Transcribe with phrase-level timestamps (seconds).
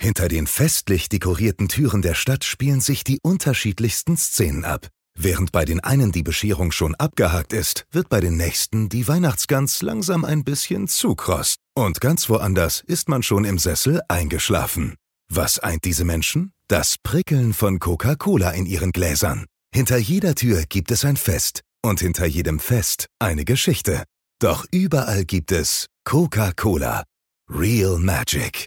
[0.00, 4.86] Hinter den festlich dekorierten Türen der Stadt spielen sich die unterschiedlichsten Szenen ab.
[5.18, 9.82] Während bei den einen die Bescherung schon abgehakt ist, wird bei den nächsten die Weihnachtsgans
[9.82, 11.56] langsam ein bisschen zu kross.
[11.74, 14.94] Und ganz woanders ist man schon im Sessel eingeschlafen.
[15.28, 16.52] Was eint diese Menschen?
[16.68, 19.46] Das Prickeln von Coca-Cola in ihren Gläsern.
[19.74, 24.04] Hinter jeder Tür gibt es ein Fest und hinter jedem Fest eine Geschichte.
[24.38, 27.02] Doch überall gibt es Coca-Cola.
[27.50, 28.66] Real Magic.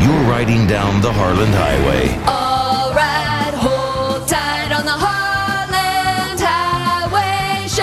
[0.00, 2.08] You're riding down the Harland Highway.
[2.26, 7.82] All right, hold tight on the Harland Highway Show.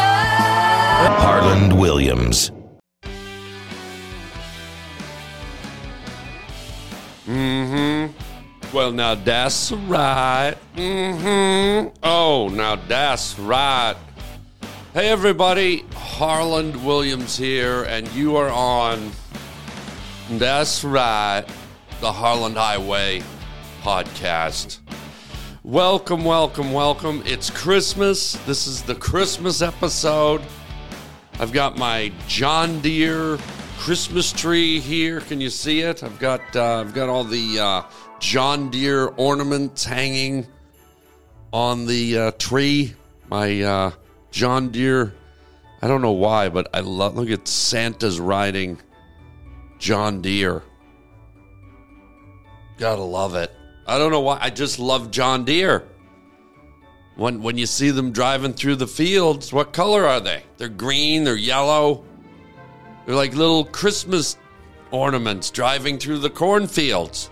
[1.21, 2.51] Harland Williams.
[7.27, 8.75] Mm hmm.
[8.75, 10.55] Well, now that's right.
[10.75, 11.89] Mm-hmm.
[12.03, 13.95] Oh, now that's right.
[14.93, 15.85] Hey, everybody.
[15.93, 19.11] Harland Williams here, and you are on.
[20.31, 21.45] That's right.
[21.99, 23.23] The Harland Highway
[23.81, 24.77] podcast.
[25.63, 27.23] Welcome, welcome, welcome.
[27.25, 28.33] It's Christmas.
[28.45, 30.43] This is the Christmas episode.
[31.39, 33.39] I've got my John Deere
[33.79, 35.21] Christmas tree here.
[35.21, 36.03] Can you see it?
[36.03, 37.81] I've got uh, I've got all the uh,
[38.19, 40.45] John Deere ornaments hanging
[41.51, 42.93] on the uh, tree.
[43.27, 43.91] My uh,
[44.29, 45.15] John Deere.
[45.81, 47.15] I don't know why, but I love.
[47.15, 48.79] Look at Santa's riding
[49.79, 50.61] John Deere.
[52.77, 53.51] Gotta love it.
[53.85, 54.37] I don't know why.
[54.41, 55.87] I just love John Deere.
[57.15, 60.43] When when you see them driving through the fields, what color are they?
[60.57, 61.23] They're green.
[61.23, 62.03] They're yellow.
[63.05, 64.37] They're like little Christmas
[64.91, 67.31] ornaments driving through the cornfields.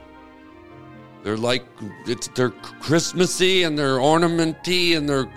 [1.24, 1.66] They're like
[2.08, 5.30] it's they're Christmassy and they're ornamenty and they're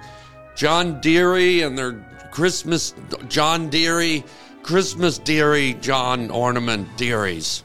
[0.55, 2.95] John Deere and they're Christmas
[3.29, 4.23] John Deere,
[4.63, 7.65] Christmas Deere John ornament Deeries.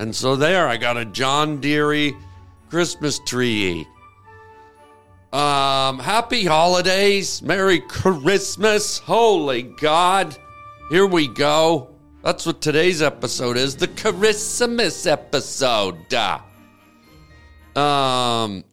[0.00, 2.12] And so there I got a John Deere
[2.70, 3.86] Christmas tree.
[5.30, 10.34] Um, happy holidays, Merry Christmas, holy God.
[10.90, 11.90] Here we go.
[12.24, 16.14] That's what today's episode is, the Christmas episode.
[17.76, 18.64] Um,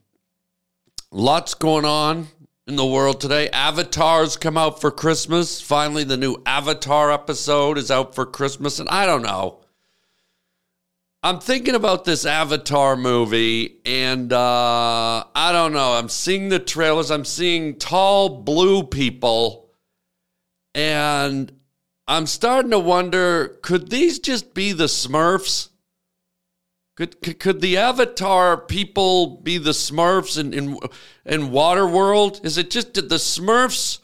[1.11, 2.29] lots going on
[2.67, 3.49] in the world today.
[3.49, 5.59] Avatar's come out for Christmas.
[5.59, 9.59] Finally, the new Avatar episode is out for Christmas, and I don't know.
[11.23, 15.93] I'm thinking about this Avatar movie, and uh, I don't know.
[15.93, 17.09] I'm seeing the trailers.
[17.09, 19.71] I'm seeing tall blue people,
[20.75, 21.51] and
[22.07, 25.69] I'm starting to wonder: could these just be the Smurfs?
[26.95, 30.77] Could, could, could the Avatar people be the Smurfs in, in
[31.25, 32.45] in Waterworld?
[32.45, 33.99] Is it just did the Smurfs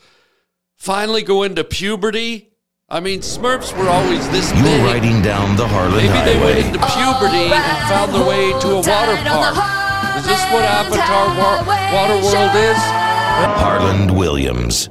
[0.77, 2.52] finally go into puberty?
[2.89, 4.83] I mean, Smurfs were always this You're big.
[4.83, 8.75] riding down the Harland Maybe they went into puberty and found their way to a
[8.75, 10.17] water park.
[10.17, 12.77] Is this what Avatar Wa- Waterworld is?
[12.77, 14.89] Harland Williams.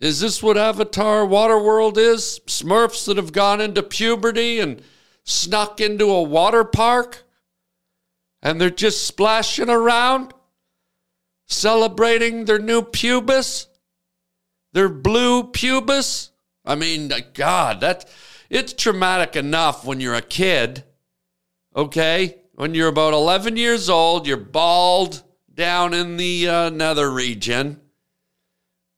[0.00, 2.40] Is this what Avatar Waterworld is?
[2.46, 4.82] Smurfs that have gone into puberty and
[5.24, 7.22] snuck into a water park?
[8.42, 10.34] And they're just splashing around?
[11.46, 13.66] Celebrating their new pubis?
[14.72, 16.30] Their blue pubis?
[16.64, 18.08] I mean, God, that
[18.48, 20.84] it's traumatic enough when you're a kid.
[21.76, 22.36] Okay?
[22.54, 27.80] When you're about 11 years old, you're bald down in the uh, nether region.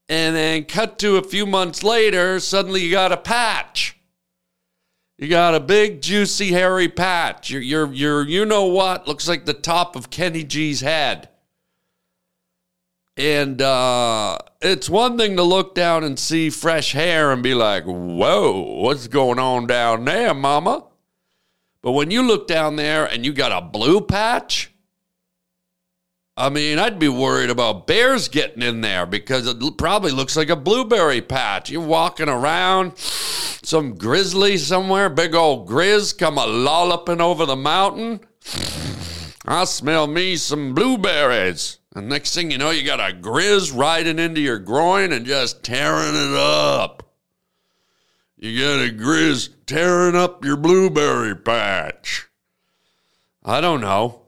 [0.09, 3.97] And then cut to a few months later, suddenly you got a patch.
[5.17, 7.49] You got a big, juicy, hairy patch.
[7.49, 9.07] You're, you're, you're, you know what?
[9.07, 11.29] Looks like the top of Kenny G's head.
[13.17, 17.83] And uh, it's one thing to look down and see fresh hair and be like,
[17.85, 20.85] whoa, what's going on down there, mama?
[21.81, 24.71] But when you look down there and you got a blue patch,
[26.39, 30.49] I mean, I'd be worried about bears getting in there because it probably looks like
[30.49, 31.71] a blueberry patch.
[31.71, 38.19] You're walking around, some grizzly somewhere, big old grizz come a lolloping over the mountain.
[39.45, 41.79] I smell me some blueberries.
[41.97, 45.63] And next thing you know, you got a grizz riding into your groin and just
[45.63, 47.01] tearing it up.
[48.37, 52.27] You got a grizz tearing up your blueberry patch.
[53.43, 54.21] I don't know.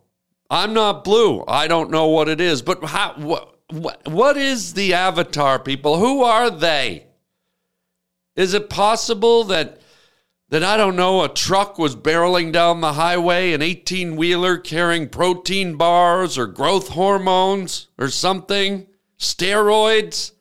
[0.49, 1.43] I'm not blue.
[1.47, 2.63] I don't know what it is.
[2.63, 5.99] But how, what, what, what is the avatar, people?
[5.99, 7.05] Who are they?
[8.35, 9.79] Is it possible that
[10.49, 15.07] that I don't know a truck was barreling down the highway, an 18 wheeler carrying
[15.07, 18.87] protein bars or growth hormones or something,
[19.19, 20.31] steroids?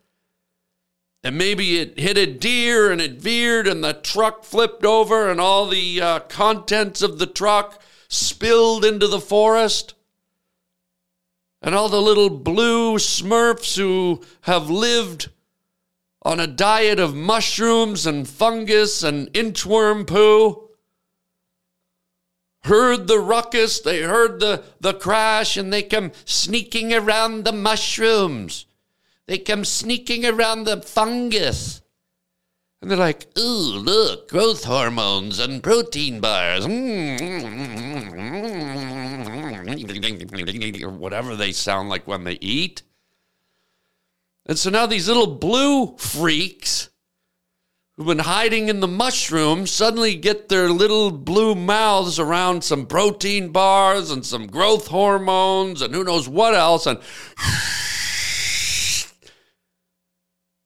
[1.23, 5.41] And maybe it hit a deer and it veered and the truck flipped over and
[5.41, 9.95] all the uh, contents of the truck spilled into the forest.
[11.61, 15.29] And all the little blue smurfs who have lived
[16.29, 20.69] on a diet of mushrooms and fungus and inchworm poo
[22.65, 28.67] heard the ruckus, they heard the, the crash, and they come sneaking around the mushrooms.
[29.27, 31.81] They come sneaking around the fungus.
[32.83, 36.67] And they're like, ooh, look, growth hormones and protein bars.
[40.99, 42.83] Whatever they sound like when they eat.
[44.49, 46.89] And so now these little blue freaks
[47.97, 53.51] who've been hiding in the mushrooms suddenly get their little blue mouths around some protein
[53.51, 56.87] bars and some growth hormones and who knows what else.
[56.87, 56.99] And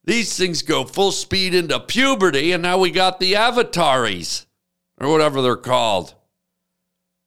[0.05, 4.47] these things go full speed into puberty, and now we got the avataries
[5.01, 6.15] or whatever they're called.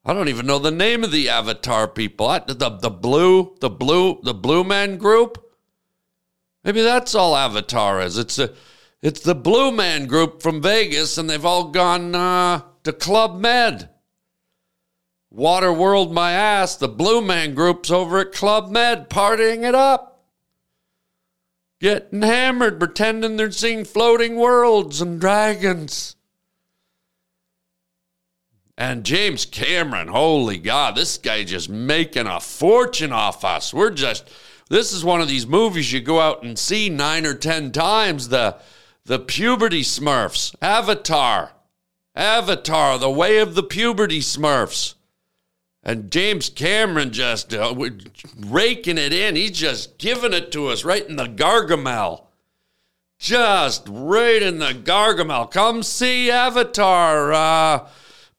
[0.05, 2.27] I don't even know the name of the avatar people.
[2.27, 5.44] I- The, the blue, the blue, the blue man group.
[6.65, 8.17] Maybe that's all Avatar is.
[8.17, 8.51] It's a,
[9.03, 13.89] it's the Blue Man group from Vegas, and they've all gone uh, to Club Med.
[15.29, 16.75] Water World my ass.
[16.75, 20.25] The Blue Man group's over at Club Med, partying it up,
[21.79, 26.15] getting hammered, pretending they're seeing floating worlds and dragons.
[28.75, 33.73] And James Cameron, holy God, this guy just making a fortune off us.
[33.73, 34.29] We're just
[34.69, 38.29] this is one of these movies you go out and see nine or ten times.
[38.29, 38.57] The
[39.05, 41.51] the puberty Smurfs, Avatar,
[42.15, 44.95] Avatar, the way of the puberty Smurfs,
[45.83, 47.75] and James Cameron just uh,
[48.39, 49.35] raking it in.
[49.35, 52.23] He's just giving it to us right in the Gargamel.
[53.19, 55.49] Just right in the Gargamel.
[55.49, 57.31] Come see Avatar.
[57.31, 57.87] Uh,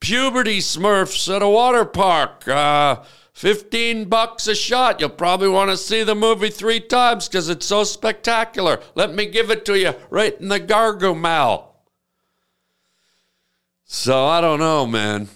[0.00, 2.46] puberty Smurfs at a water park.
[2.46, 3.02] Uh,
[3.36, 4.98] 15 bucks a shot.
[4.98, 8.80] You'll probably want to see the movie three times because it's so spectacular.
[8.94, 11.66] Let me give it to you right in the Gargamel.
[13.84, 15.28] So I don't know, man.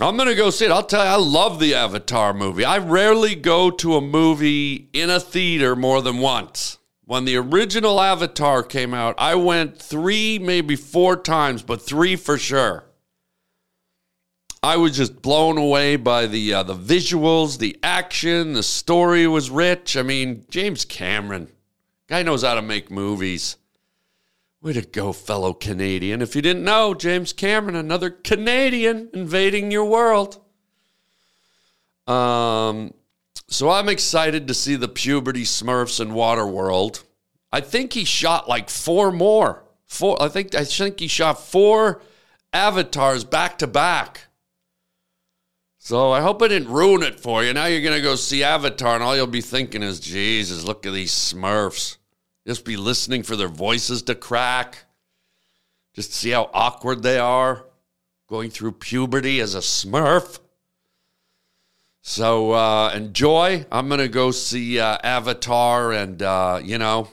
[0.00, 0.72] I'm going to go see it.
[0.72, 2.64] I'll tell you, I love the Avatar movie.
[2.64, 6.78] I rarely go to a movie in a theater more than once.
[7.04, 12.36] When the original Avatar came out, I went three, maybe four times, but three for
[12.36, 12.89] sure.
[14.62, 19.50] I was just blown away by the uh, the visuals, the action, the story was
[19.50, 19.96] rich.
[19.96, 21.48] I mean, James Cameron,
[22.08, 23.56] guy knows how to make movies.
[24.60, 26.20] Way to go, fellow Canadian.
[26.20, 30.38] If you didn't know, James Cameron, another Canadian invading your world.
[32.06, 32.92] Um,
[33.48, 37.04] so I'm excited to see the puberty Smurfs in Waterworld.
[37.50, 39.64] I think he shot like four more.
[39.86, 40.22] Four.
[40.22, 42.02] I think I think he shot four
[42.52, 44.26] avatars back to back.
[45.82, 47.54] So I hope I didn't ruin it for you.
[47.54, 50.92] Now you're gonna go see Avatar, and all you'll be thinking is, Jesus, look at
[50.92, 51.96] these Smurfs.
[52.46, 54.84] Just be listening for their voices to crack.
[55.94, 57.64] Just see how awkward they are
[58.28, 60.38] going through puberty as a Smurf.
[62.02, 63.64] So uh, enjoy.
[63.72, 67.08] I'm gonna go see uh, Avatar, and uh, you know,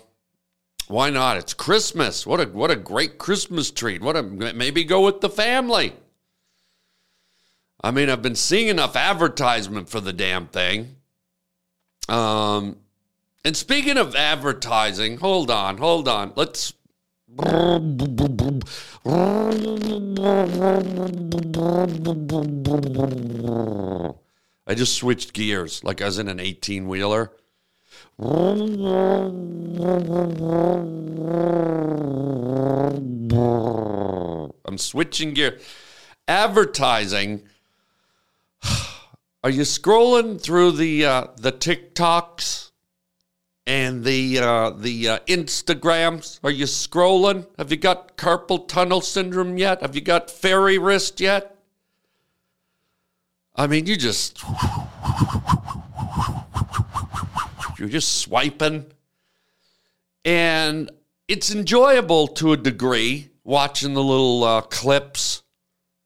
[0.90, 1.38] why not?
[1.38, 2.28] It's Christmas.
[2.28, 4.02] What a what a great Christmas treat.
[4.02, 5.94] What a maybe go with the family.
[7.82, 10.96] I mean, I've been seeing enough advertisement for the damn thing.
[12.10, 12.78] Um,
[13.46, 16.34] and speaking of advertising, hold on, hold on.
[16.36, 16.74] Let's.
[24.70, 27.32] I just switched gears like I was in an 18 wheeler.
[34.66, 35.60] I'm switching gear.
[36.28, 37.44] Advertising.
[39.44, 42.72] Are you scrolling through the uh, the TikToks
[43.66, 46.40] and the uh, the uh, Instagrams?
[46.44, 47.48] Are you scrolling?
[47.58, 49.82] Have you got carpal tunnel syndrome yet?
[49.82, 51.56] Have you got fairy wrist yet?
[53.56, 54.44] I mean, you just
[57.80, 58.86] you're just swiping,
[60.24, 60.92] and
[61.28, 65.27] it's enjoyable to a degree watching the little uh, clips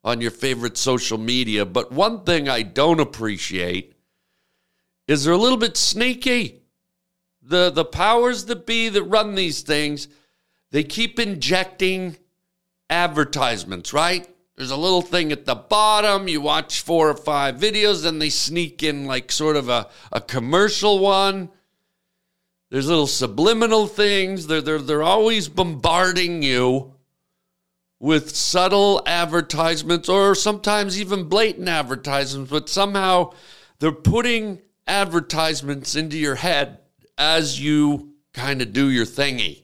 [0.03, 1.65] on your favorite social media.
[1.65, 3.93] But one thing I don't appreciate
[5.08, 6.62] is they're a little bit sneaky.
[7.41, 10.08] The the powers that be that run these things,
[10.72, 12.17] they keep injecting
[12.89, 14.27] advertisements, right?
[14.55, 16.27] There's a little thing at the bottom.
[16.27, 20.22] You watch four or five videos, then they sneak in like sort of a, a
[20.22, 21.50] commercial one.
[22.70, 24.48] There's little subliminal things.
[24.48, 26.93] They're, they're, they're always bombarding you
[28.01, 33.31] with subtle advertisements or sometimes even blatant advertisements, but somehow
[33.77, 36.79] they're putting advertisements into your head
[37.15, 39.62] as you kind of do your thingy,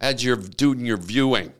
[0.00, 1.52] as you're doing your viewing.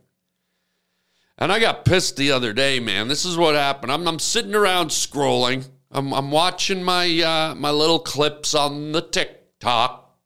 [1.36, 3.08] And I got pissed the other day, man.
[3.08, 3.92] This is what happened.
[3.92, 5.68] I'm, I'm sitting around scrolling.
[5.90, 10.16] I'm, I'm watching my uh, my little clips on the TikTok,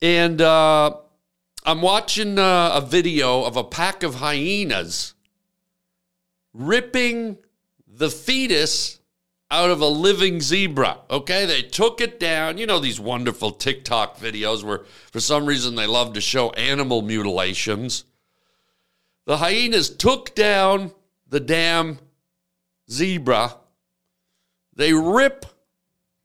[0.00, 0.96] and uh,
[1.66, 5.14] I'm watching uh, a video of a pack of hyenas
[6.52, 7.38] ripping
[7.86, 9.00] the fetus
[9.50, 10.98] out of a living zebra.
[11.08, 12.58] Okay, they took it down.
[12.58, 17.00] You know these wonderful TikTok videos where, for some reason, they love to show animal
[17.00, 18.04] mutilations.
[19.24, 20.92] The hyenas took down
[21.26, 21.98] the damn
[22.90, 23.56] zebra.
[24.74, 25.46] They rip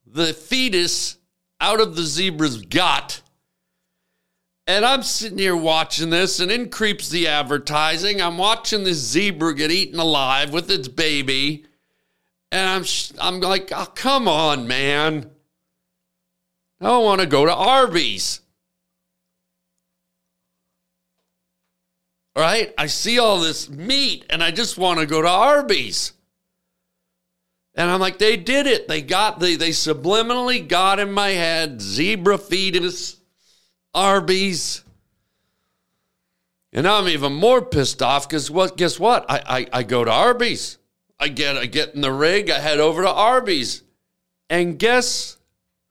[0.06, 1.18] the fetus
[1.62, 3.22] out of the zebra's gut.
[4.70, 8.22] And I'm sitting here watching this, and in creeps the advertising.
[8.22, 11.66] I'm watching this zebra get eaten alive with its baby.
[12.52, 12.86] And I'm,
[13.20, 15.32] I'm like, oh, come on, man.
[16.80, 18.42] I don't want to go to Arby's.
[22.38, 22.72] Right?
[22.78, 26.14] I see all this meat and I just want to go to Arby's.
[27.74, 28.88] And I'm like, they did it.
[28.88, 33.19] They got the they subliminally got in my head zebra fetus,
[33.94, 34.84] Arby's.
[36.72, 39.26] And I'm even more pissed off because what guess what?
[39.30, 40.78] I, I I go to Arby's.
[41.20, 43.84] I get I get in the rig, I head over to Arby's.
[44.50, 45.38] And guess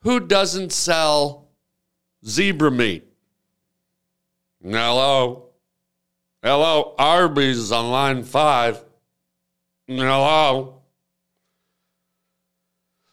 [0.03, 1.49] who doesn't sell
[2.25, 3.05] zebra meat?
[4.63, 5.47] Hello.
[6.43, 8.85] Hello, Arby's is on line five.
[9.89, 10.83] Hello.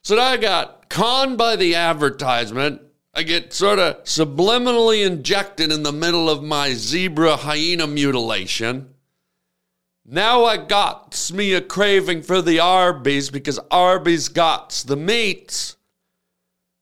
[0.03, 2.81] So now I got conned by the advertisement.
[3.17, 8.93] I get sort of subliminally injected in the middle of my zebra hyena mutilation.
[10.05, 15.77] Now I got me a craving for the Arby's because Arby's got the meats.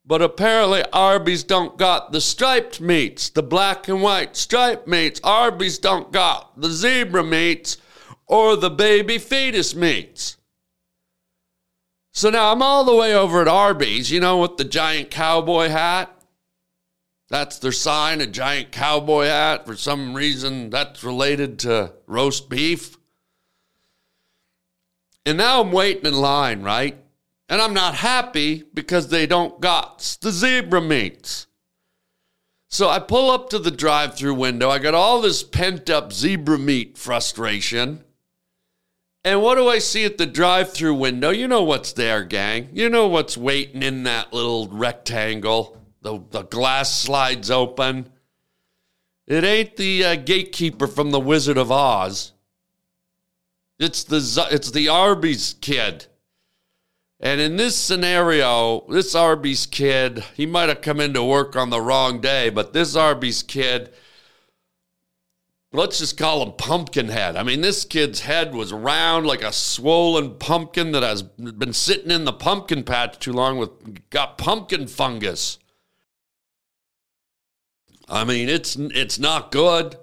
[0.06, 5.22] But apparently Arby's don't got the striped meats, the black and white striped meats.
[5.24, 7.78] Arby's don't got the zebra meats
[8.26, 10.38] or the baby fetus meats.
[12.12, 15.70] So now I'm all the way over at Arby's, you know, with the giant cowboy
[15.70, 16.13] hat.
[17.34, 19.66] That's their sign, a giant cowboy hat.
[19.66, 22.96] For some reason, that's related to roast beef.
[25.26, 26.96] And now I'm waiting in line, right?
[27.50, 31.48] And I'm not happy because they don't got the zebra meats.
[32.70, 34.70] So I pull up to the drive through window.
[34.70, 38.04] I got all this pent up zebra meat frustration.
[39.26, 41.32] And what do I see at the drive through window?
[41.32, 42.70] You know what's there, gang.
[42.74, 45.83] You know what's waiting in that little rectangle.
[46.04, 48.10] The, the glass slides open.
[49.26, 52.34] It ain't the uh, gatekeeper from The Wizard of Oz.
[53.80, 56.08] It's the it's the Arby's kid.
[57.20, 61.80] And in this scenario, this Arby's kid, he might have come into work on the
[61.80, 63.94] wrong day, but this Arby's kid,
[65.72, 67.38] let's just call him Pumpkinhead.
[67.38, 72.12] I mean, this kid's head was round like a swollen pumpkin that has been sitting
[72.12, 75.60] in the pumpkin patch too long with got pumpkin fungus.
[78.10, 79.98] I mean, it's it's not good.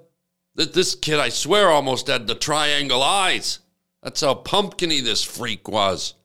[0.55, 3.59] This kid, I swear, almost had the triangle eyes.
[4.03, 6.15] That's how pumpkiny this freak was.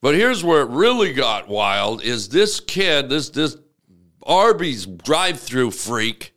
[0.00, 3.56] But here's where it really got wild is this kid, this this
[4.22, 6.34] Arby's drive-through freak,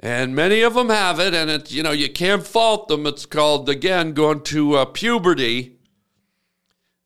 [0.00, 3.06] and many of them have it, and it's you know you can't fault them.
[3.06, 5.73] It's called again going to uh, puberty.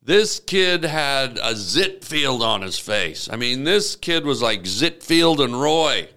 [0.09, 3.29] This kid had a Zitfield on his face.
[3.31, 6.09] I mean, this kid was like Zitfield and Roy.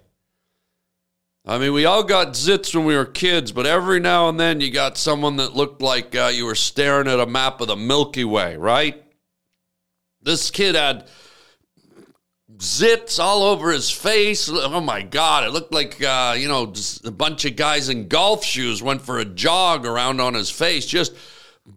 [1.45, 4.61] I mean, we all got zits when we were kids, but every now and then
[4.61, 7.75] you got someone that looked like uh, you were staring at a map of the
[7.75, 9.03] Milky Way, right?
[10.21, 11.09] This kid had
[12.59, 14.49] zits all over his face.
[14.49, 15.43] Oh my God.
[15.43, 16.71] It looked like, uh, you know,
[17.03, 20.85] a bunch of guys in golf shoes went for a jog around on his face.
[20.85, 21.13] Just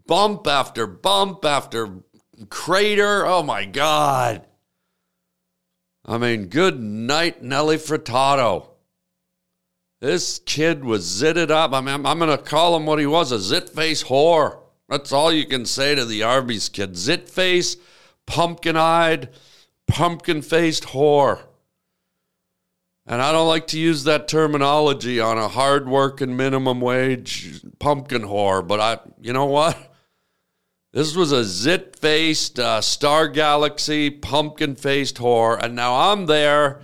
[0.07, 2.03] bump after bump after
[2.49, 3.25] crater.
[3.25, 4.45] Oh my God.
[6.05, 8.67] I mean, good night, Nelly Furtado.
[10.01, 11.73] This kid was zitted up.
[11.73, 14.59] I mean, I'm, I'm going to call him what he was a zit face whore.
[14.87, 16.95] That's all you can say to the Arby's kid.
[16.95, 17.77] Zit face
[18.27, 19.29] pumpkin eyed,
[19.87, 21.41] pumpkin faced whore.
[23.07, 28.23] And I don't like to use that terminology on a hard working minimum wage pumpkin
[28.23, 29.77] whore, but I, you know what?
[30.91, 35.61] This was a zit faced, uh, star galaxy, pumpkin faced whore.
[35.61, 36.79] And now I'm there.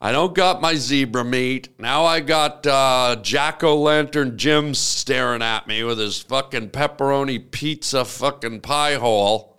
[0.00, 1.68] I don't got my zebra meat.
[1.80, 7.50] Now I got uh, Jack O' Lantern Jim staring at me with his fucking pepperoni
[7.50, 9.53] pizza fucking pie hole.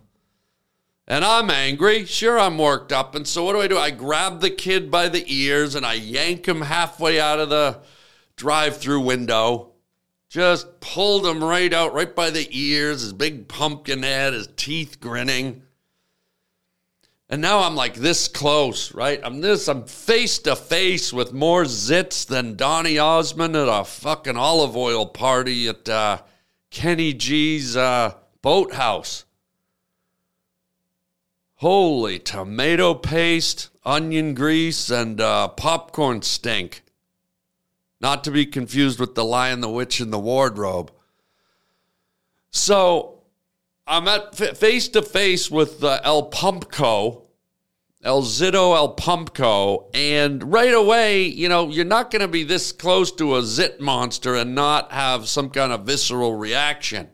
[1.08, 2.06] And I'm angry.
[2.06, 3.14] Sure, I'm worked up.
[3.14, 3.78] And so what do I do?
[3.78, 7.82] I grab the kid by the ears and I yank him halfway out of the
[8.36, 9.74] drive through window.
[10.30, 15.00] Just pulled him right out, right by the ears, his big pumpkin head, his teeth
[15.00, 15.62] grinning.
[17.30, 19.20] And now I'm like this close, right?
[19.24, 24.38] I'm this, I'm face to face with more zits than Donny Osmond at a fucking
[24.38, 26.22] olive oil party at uh,
[26.70, 29.26] Kenny G's uh, boathouse.
[31.60, 36.84] Holy tomato paste, onion grease, and uh, popcorn stink.
[38.02, 40.92] Not to be confused with the Lion, the Witch, and the Wardrobe.
[42.52, 43.22] So
[43.88, 47.24] I'm at face to face with uh, El Pumpco,
[48.04, 52.74] El Zito El Pumpco, and right away, you know, you're not going to be this
[52.74, 57.10] close to a zit monster and not have some kind of visceral reaction.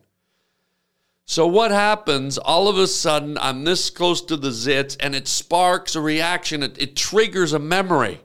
[1.31, 2.37] So what happens?
[2.37, 6.61] All of a sudden, I'm this close to the zits, and it sparks a reaction.
[6.61, 8.19] It, it triggers a memory.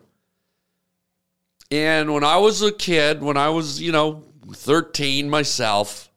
[1.71, 6.11] And when I was a kid, when I was, you know, 13 myself,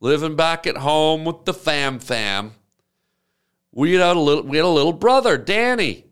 [0.00, 2.54] living back at home with the fam fam,
[3.70, 6.06] we had a little we had a little brother, Danny.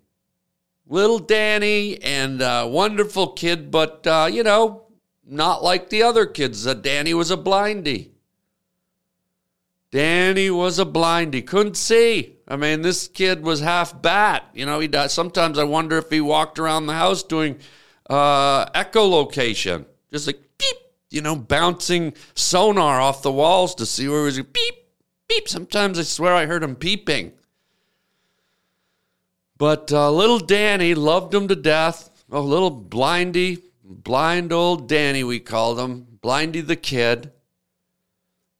[0.87, 4.85] Little Danny and a wonderful kid, but uh, you know,
[5.27, 6.69] not like the other kids.
[6.69, 8.14] Uh, Danny was a blindy.
[9.95, 11.47] Danny was a blindy.
[11.47, 12.35] Couldn't see.
[12.49, 14.43] I mean, this kid was half bat.
[14.53, 15.13] You know, he died.
[15.13, 17.61] Sometimes I wonder if he walked around the house doing
[18.11, 20.77] uh, echolocation, just like beep,
[21.11, 24.43] you know, bouncing sonar off the walls to see where he was.
[24.43, 24.75] Beep,
[25.29, 25.49] beep.
[25.49, 27.31] Sometimes I swear I heard him peeping.
[29.57, 32.11] But uh, little Danny loved him to death.
[32.33, 37.31] A little blindy, blind old Danny, we called him, Blindy the kid.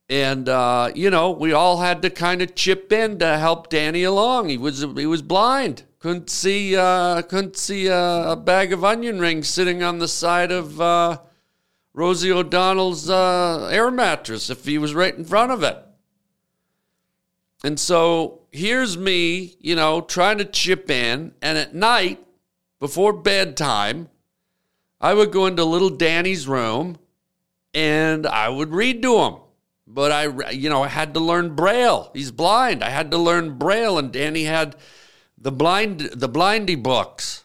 [0.09, 4.03] And uh, you know, we all had to kind of chip in to help Danny
[4.03, 4.51] along.
[4.51, 9.19] He was he was blind, couldn't see uh, couldn't see a, a, bag of onion
[9.19, 11.19] rings sitting on the side of uh,
[11.95, 15.79] Rosie O'Donnell's uh, air mattress if he was right in front of it.
[17.65, 21.33] And so here's me, you know, trying to chip in.
[21.41, 22.23] And at night,
[22.79, 24.11] before bedtime,
[25.01, 26.99] I would go into little Danny's room
[27.73, 29.35] and I would read to him.
[29.87, 32.11] But I, you know, I had to learn Braille.
[32.15, 32.83] He's blind.
[32.83, 34.77] I had to learn Braille, and Danny had
[35.37, 37.45] the blind, the blindy books.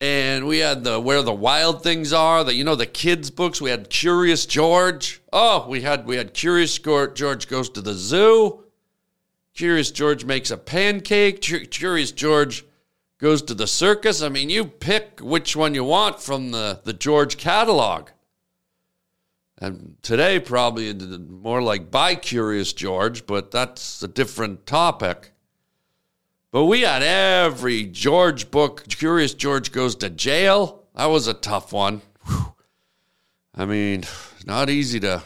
[0.00, 3.62] And we had the where the wild things are, the you know the kids books.
[3.62, 5.22] We had Curious George.
[5.32, 8.64] Oh, we had we had Curious George goes to the zoo.
[9.54, 11.40] Curious George makes a pancake.
[11.40, 12.66] Curious George
[13.18, 14.20] goes to the circus.
[14.20, 18.10] I mean, you pick which one you want from the, the George catalog.
[19.58, 25.32] And today, probably more like by Curious George, but that's a different topic.
[26.52, 28.86] But we had every George book.
[28.88, 30.84] Curious George goes to jail.
[30.94, 32.02] That was a tough one.
[32.26, 32.54] Whew.
[33.54, 34.04] I mean,
[34.44, 35.22] not easy to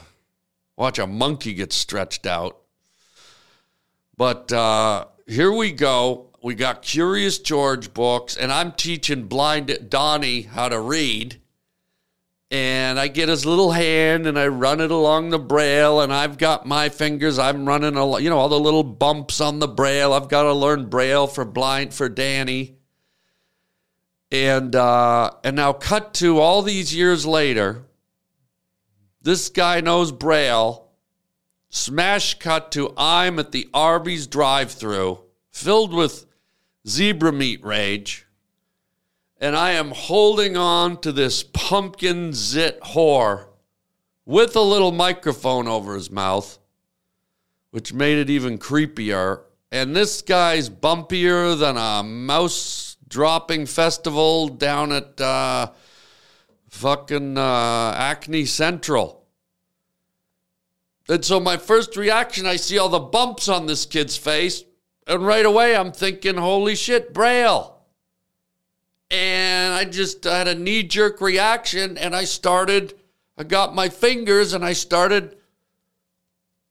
[0.76, 2.56] watch a monkey get stretched out.
[4.16, 6.30] But uh, here we go.
[6.42, 11.40] We got Curious George books, and I'm teaching blind Donnie how to read.
[12.50, 16.36] And I get his little hand and I run it along the braille, and I've
[16.36, 17.38] got my fingers.
[17.38, 20.12] I'm running, a, you know, all the little bumps on the braille.
[20.12, 22.76] I've got to learn braille for blind for Danny.
[24.32, 27.84] And uh, and now cut to all these years later.
[29.22, 30.90] This guy knows braille
[31.72, 35.20] Smash cut to I'm at the Arby's drive through
[35.52, 36.26] filled with
[36.86, 38.26] zebra meat rage.
[39.40, 43.46] And I am holding on to this pumpkin zit whore
[44.26, 46.59] with a little microphone over his mouth,
[47.70, 49.40] which made it even creepier.
[49.72, 55.70] And this guy's bumpier than a mouse dropping festival down at uh,
[56.68, 59.24] fucking uh, Acne Central.
[61.09, 64.64] And so my first reaction, I see all the bumps on this kid's face,
[65.07, 67.79] and right away I'm thinking, holy shit, Braille.
[69.10, 72.94] And I just had a knee jerk reaction, and I started,
[73.36, 75.36] I got my fingers and I started,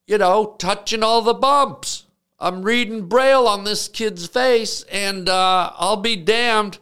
[0.07, 2.05] you know, touching all the bumps.
[2.39, 6.79] I'm reading Braille on this kid's face, and uh, I'll be damned.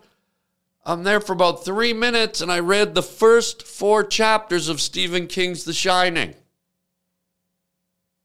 [0.85, 5.25] I'm there for about three minutes, and I read the first four chapters of Stephen
[5.25, 6.35] King's The Shining.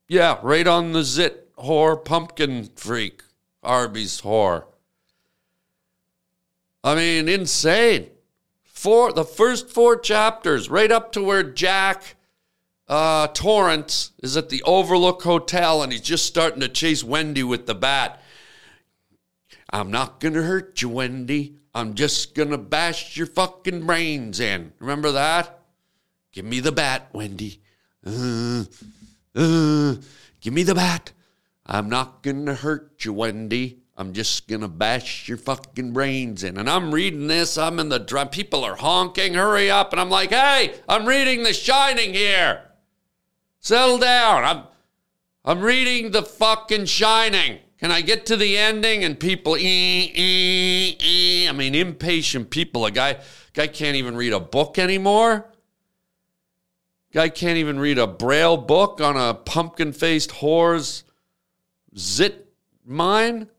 [0.07, 3.23] Yeah, right on the zit whore pumpkin freak.
[3.63, 4.65] Arby's whore.
[6.83, 8.09] I mean, insane.
[8.63, 12.15] Four, the first four chapters, right up to where Jack
[12.87, 17.65] uh, Torrance is at the Overlook Hotel and he's just starting to chase Wendy with
[17.65, 18.21] the bat.
[19.69, 21.55] I'm not going to hurt you, Wendy.
[21.73, 24.73] I'm just going to bash your fucking brains in.
[24.79, 25.59] Remember that?
[26.31, 27.61] Give me the bat, Wendy.
[28.05, 28.65] Uh,
[29.35, 29.95] uh,
[30.41, 31.11] give me the bat.
[31.65, 33.82] I'm not going to hurt you, Wendy.
[33.95, 36.57] I'm just to bash your fucking brains in.
[36.57, 37.57] And I'm reading this.
[37.57, 38.29] I'm in the drum.
[38.29, 39.35] People are honking.
[39.35, 39.91] Hurry up.
[39.91, 42.63] And I'm like, hey, I'm reading The Shining here.
[43.59, 44.43] Settle down.
[44.43, 44.63] I'm,
[45.45, 47.59] I'm reading The fucking Shining.
[47.77, 49.03] Can I get to the ending?
[49.03, 51.47] And people, ee, ee, ee.
[51.47, 52.85] I mean, impatient people.
[52.85, 53.19] A guy,
[53.53, 55.51] guy can't even read a book anymore.
[57.11, 61.03] Guy can't even read a braille book on a pumpkin faced whore's
[61.95, 62.47] zit
[62.85, 63.49] mine.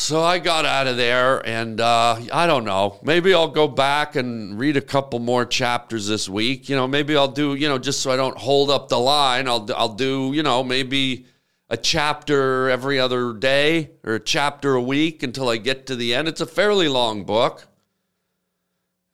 [0.00, 2.98] So I got out of there, and uh, I don't know.
[3.02, 6.70] Maybe I'll go back and read a couple more chapters this week.
[6.70, 7.54] You know, maybe I'll do.
[7.54, 10.32] You know, just so I don't hold up the line, I'll I'll do.
[10.32, 11.26] You know, maybe
[11.68, 16.14] a chapter every other day or a chapter a week until I get to the
[16.14, 16.28] end.
[16.28, 17.66] It's a fairly long book.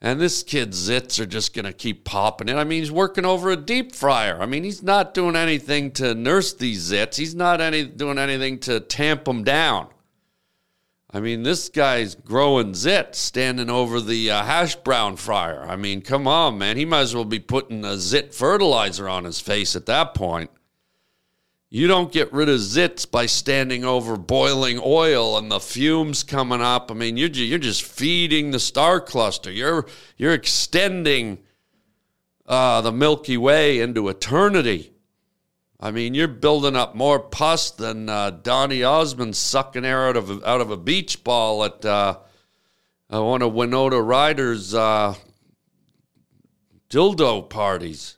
[0.01, 2.59] And this kid's zits are just going to keep popping in.
[2.59, 4.41] I mean, he's working over a deep fryer.
[4.41, 7.17] I mean, he's not doing anything to nurse these zits.
[7.17, 9.89] He's not any, doing anything to tamp them down.
[11.17, 15.65] I mean, this guy's growing zits standing over the uh, hash brown fryer.
[15.67, 16.77] I mean, come on, man.
[16.77, 20.51] He might as well be putting a zit fertilizer on his face at that point.
[21.71, 26.61] You don't get rid of zits by standing over boiling oil and the fumes coming
[26.61, 26.91] up.
[26.91, 29.51] I mean, you're, you're just feeding the star cluster.
[29.51, 29.87] You're,
[30.19, 31.39] you're extending
[32.45, 34.93] uh, the Milky Way into eternity.
[35.79, 40.31] I mean, you're building up more pus than uh, Donny Osmond sucking air out of
[40.31, 42.19] a, out of a beach ball at uh,
[43.13, 45.15] uh, one of Winona Ryder's uh,
[46.89, 48.17] dildo parties.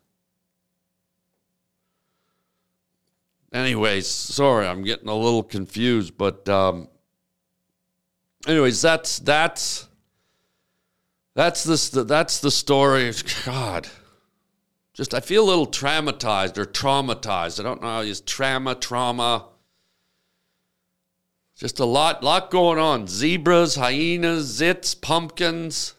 [3.53, 6.89] Anyways, sorry, I'm getting a little confused, but um,
[8.47, 9.89] anyways, that's that's
[11.35, 13.13] that's the that's the story.
[13.45, 13.89] God,
[14.99, 17.61] just I feel a little traumatized or traumatized.
[17.61, 19.47] I don't know use trauma, trauma.
[21.57, 23.07] Just a lot, lot going on.
[23.07, 25.95] Zebras, hyenas, zits, pumpkins,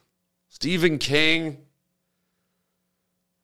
[0.49, 1.59] Stephen King.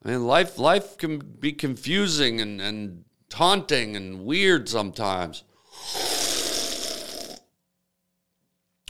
[0.04, 5.42] I mean, life, life can be confusing and, and taunting and weird sometimes.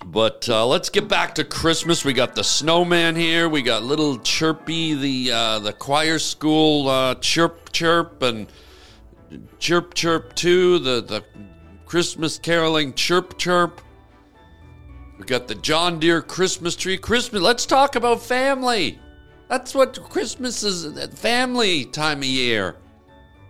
[0.09, 2.05] But uh, let's get back to Christmas.
[2.05, 3.49] We got the snowman here.
[3.49, 8.47] We got little Chirpy, the uh, the choir school uh, chirp chirp and
[9.59, 10.79] chirp chirp two.
[10.79, 11.25] The the
[11.87, 13.81] Christmas caroling chirp chirp.
[15.19, 16.99] We got the John Deere Christmas tree.
[16.99, 17.42] Christmas.
[17.42, 19.01] Let's talk about family.
[19.49, 20.87] That's what Christmas is.
[21.19, 22.77] Family time of year.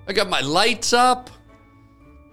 [0.09, 1.29] I got my lights up.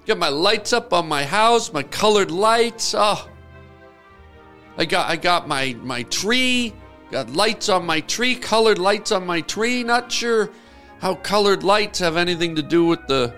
[0.05, 1.73] Got my lights up on my house.
[1.73, 2.95] My colored lights.
[2.97, 3.29] Oh.
[4.77, 6.73] I got I got my my tree,
[7.11, 9.83] got lights on my tree, colored lights on my tree.
[9.83, 10.49] Not sure
[10.99, 13.33] how colored lights have anything to do with the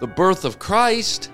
[0.00, 1.30] the birth of Christ.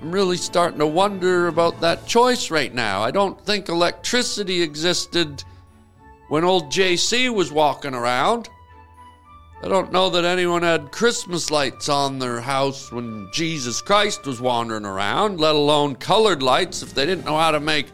[0.00, 3.02] I'm really starting to wonder about that choice right now.
[3.02, 5.42] I don't think electricity existed
[6.28, 8.48] when old JC was walking around.
[9.62, 14.40] I don't know that anyone had Christmas lights on their house when Jesus Christ was
[14.40, 16.82] wandering around, let alone colored lights.
[16.82, 17.86] If they didn't know how to make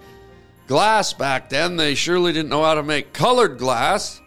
[0.66, 4.20] glass back then, they surely didn't know how to make colored glass.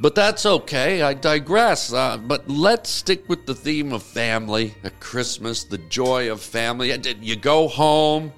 [0.00, 1.02] But that's okay.
[1.02, 1.92] I digress.
[1.92, 6.96] Uh, but let's stick with the theme of family at Christmas, the joy of family.
[7.20, 8.32] You go home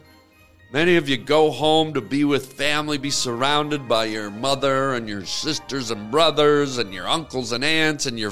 [0.76, 5.08] Many of you go home to be with family, be surrounded by your mother and
[5.08, 8.30] your sisters and brothers and your uncles and aunts and your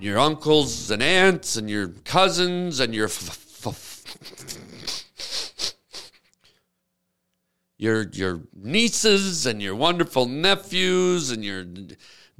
[0.00, 3.08] your uncles and aunts and your cousins and your
[7.78, 11.64] your your nieces and your wonderful nephews and your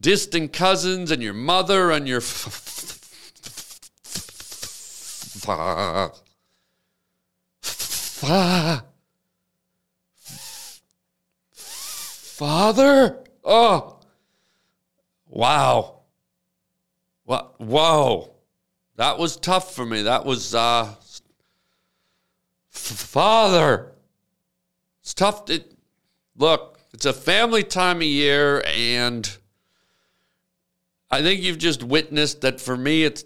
[0.01, 2.21] distant cousins and your mother and your
[5.47, 6.13] fa,
[7.63, 8.85] fa,
[11.53, 13.25] father.
[13.45, 14.01] Oh,
[15.29, 16.01] wow.
[17.25, 17.61] What?
[17.61, 18.33] Whoa.
[18.97, 20.03] That was tough for me.
[20.03, 20.95] That was, uh,
[22.71, 23.93] father.
[25.03, 25.45] It's tough.
[25.47, 25.63] To,
[26.37, 29.37] look, it's a family time of year, and
[31.11, 33.25] I think you've just witnessed that for me, it's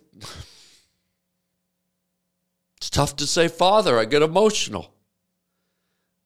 [2.80, 3.98] It's tough to say father.
[3.98, 4.94] I get emotional.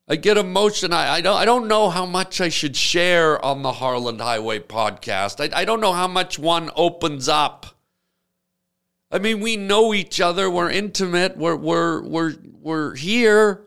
[0.07, 0.97] I get emotional.
[0.97, 4.61] I, I don't I don't know how much I should share on the Harland Highway
[4.61, 5.41] podcast.
[5.41, 7.67] I, I don't know how much one opens up.
[9.11, 10.49] I mean, we know each other.
[10.49, 11.37] We're intimate.
[11.37, 13.67] We're we're we're we're here.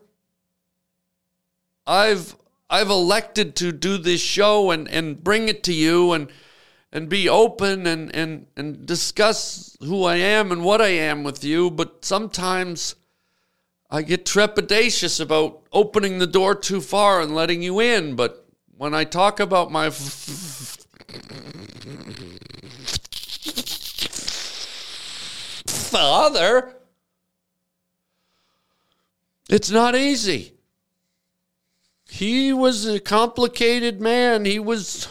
[1.86, 2.38] I've
[2.69, 6.30] I've elected to do this show and, and bring it to you and
[6.97, 11.43] and be open and, and and discuss who I am and what I am with
[11.43, 12.95] you, but sometimes
[13.88, 18.15] I get trepidatious about opening the door too far and letting you in.
[18.15, 19.91] But when I talk about my
[25.91, 26.77] father,
[29.51, 30.53] it's not easy.
[32.10, 34.45] He was a complicated man.
[34.45, 35.07] He was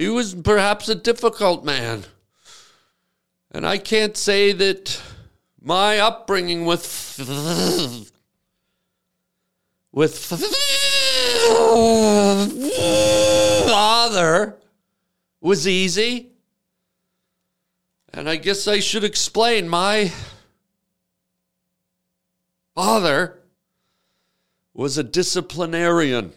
[0.00, 2.04] he was perhaps a difficult man.
[3.50, 4.98] And I can't say that
[5.60, 7.18] my upbringing with
[9.92, 10.18] with
[13.68, 14.56] father
[15.42, 16.30] was easy.
[18.14, 20.12] And I guess I should explain my
[22.74, 23.38] father
[24.72, 26.32] was a disciplinarian.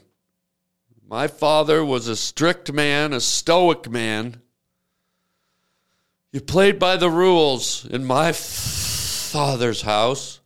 [1.07, 4.41] My father was a strict man, a stoic man.
[6.31, 10.39] You played by the rules in my father's house.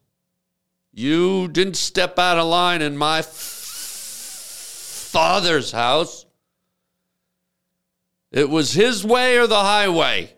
[0.91, 3.21] You didn't step out of line in my
[5.11, 6.25] father's house.
[8.31, 10.33] It was his way or the highway.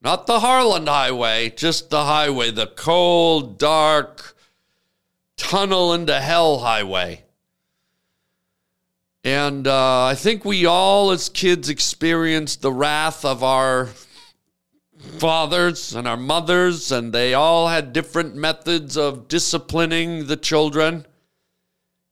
[0.00, 4.36] Not the Harland Highway, just the highway, the cold, dark,
[5.36, 7.23] tunnel into hell highway.
[9.24, 13.88] And uh, I think we all, as kids, experienced the wrath of our
[15.18, 21.06] fathers and our mothers, and they all had different methods of disciplining the children.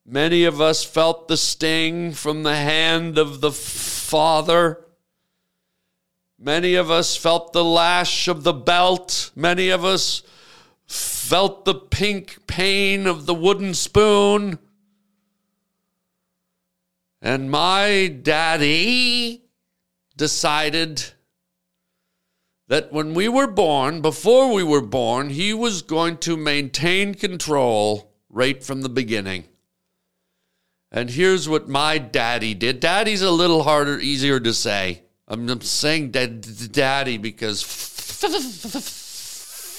[0.07, 4.87] Many of us felt the sting from the hand of the father.
[6.39, 9.31] Many of us felt the lash of the belt.
[9.37, 10.23] Many of us
[10.87, 14.59] felt the pink pain of the wooden spoon.
[17.25, 19.45] And my daddy
[20.17, 21.05] decided
[22.67, 28.13] that when we were born, before we were born, he was going to maintain control
[28.29, 29.45] right from the beginning.
[30.91, 32.81] And here's what my daddy did.
[32.81, 35.03] Daddy's a little harder, easier to say.
[35.29, 37.63] I'm, saying dad, daddy because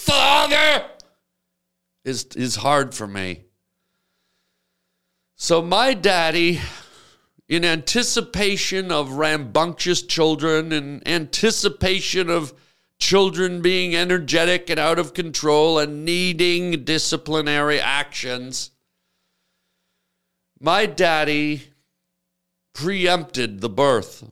[0.06, 0.86] father
[2.06, 3.44] is, is hard for me.
[5.36, 6.62] So my daddy
[7.48, 12.54] in anticipation of rambunctious children, in anticipation of
[13.00, 18.72] children being energetic and out of control and needing disciplinary actions.
[20.60, 21.64] My daddy
[22.74, 24.32] preempted the birth.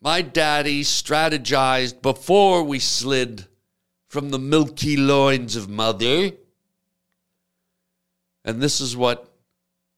[0.00, 3.46] My daddy strategized before we slid
[4.08, 6.30] from the milky loins of mother.
[8.44, 9.25] And this is what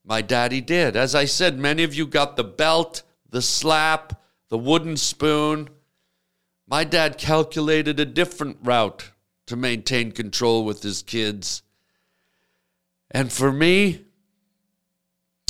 [0.08, 0.96] my daddy did.
[0.96, 4.18] As I said, many of you got the belt, the slap,
[4.48, 5.68] the wooden spoon.
[6.66, 9.10] My dad calculated a different route
[9.48, 11.62] to maintain control with his kids.
[13.10, 14.06] And for me,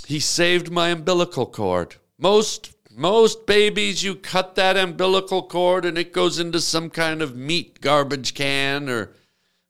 [0.06, 1.94] he saved my umbilical cord.
[2.18, 7.36] Most most babies you cut that umbilical cord and it goes into some kind of
[7.36, 9.12] meat garbage can or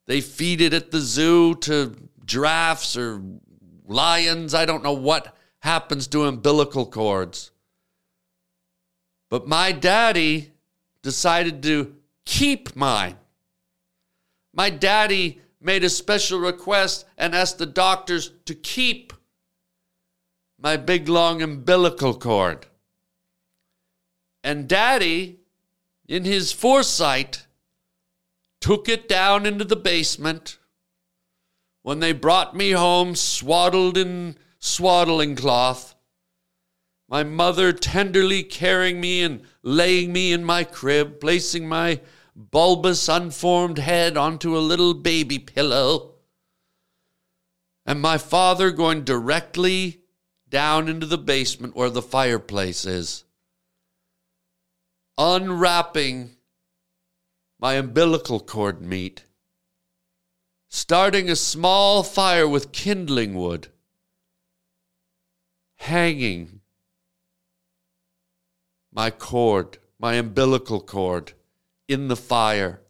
[0.06, 3.20] they feed it at the zoo to giraffes or
[3.88, 4.54] lions.
[4.54, 7.50] I don't know what happens to umbilical cords.
[9.30, 10.52] But my daddy
[11.02, 13.16] decided to keep mine.
[14.54, 19.12] My daddy made a special request and asked the doctors to keep
[20.60, 22.66] my big long umbilical cord.
[24.42, 25.40] And daddy,
[26.06, 27.46] in his foresight,
[28.60, 30.58] took it down into the basement
[31.82, 35.94] when they brought me home swaddled in swaddling cloth
[37.08, 42.00] my mother tenderly carrying me and laying me in my crib, placing my
[42.36, 46.16] bulbous, unformed head onto a little baby pillow,
[47.86, 50.02] and my father going directly
[50.50, 53.24] down into the basement where the fireplace is,
[55.16, 56.36] unwrapping
[57.58, 59.24] my umbilical cord meat,
[60.68, 63.68] starting a small fire with kindling wood,
[65.76, 66.60] hanging
[68.92, 71.32] my cord, my umbilical cord,
[71.86, 72.80] in the fire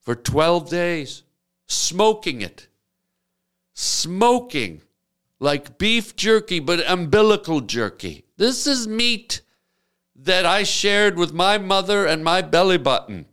[0.00, 1.22] for 12 days.
[1.68, 2.68] smoking it.
[3.74, 4.82] Smoking
[5.40, 8.24] like beef jerky, but umbilical jerky.
[8.36, 9.42] This is meat
[10.14, 13.26] that I shared with my mother and my belly button.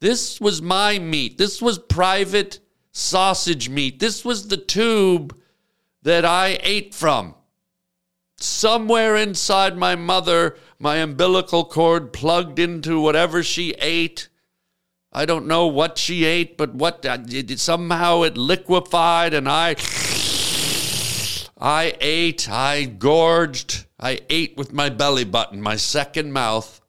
[0.00, 1.38] This was my meat.
[1.38, 2.60] This was private
[2.92, 3.98] sausage meat.
[3.98, 5.36] This was the tube
[6.02, 7.34] that I ate from.
[8.38, 14.28] Somewhere inside my mother, my umbilical cord plugged into whatever she ate.
[15.12, 19.76] I don't know what she ate, but what uh, it, somehow it liquefied and I
[21.58, 26.82] I ate, I gorged, I ate with my belly button, my second mouth.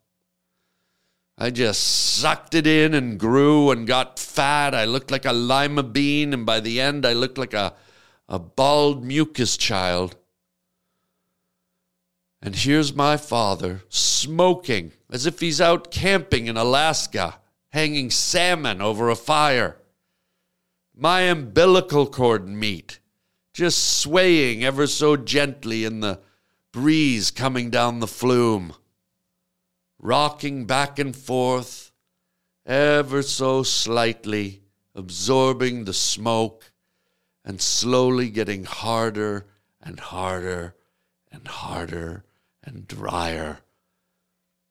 [1.40, 4.74] I just sucked it in and grew and got fat.
[4.74, 7.74] I looked like a lima bean, and by the end, I looked like a,
[8.28, 10.16] a bald mucus child.
[12.42, 17.38] And here's my father smoking as if he's out camping in Alaska,
[17.70, 19.76] hanging salmon over a fire.
[20.92, 22.98] My umbilical cord meat
[23.52, 26.18] just swaying ever so gently in the
[26.72, 28.74] breeze coming down the flume,
[29.98, 31.92] rocking back and forth
[32.64, 34.62] ever so slightly,
[34.94, 36.70] absorbing the smoke
[37.44, 39.46] and slowly getting harder
[39.80, 40.74] and harder
[41.32, 42.24] and harder
[42.62, 43.58] and drier,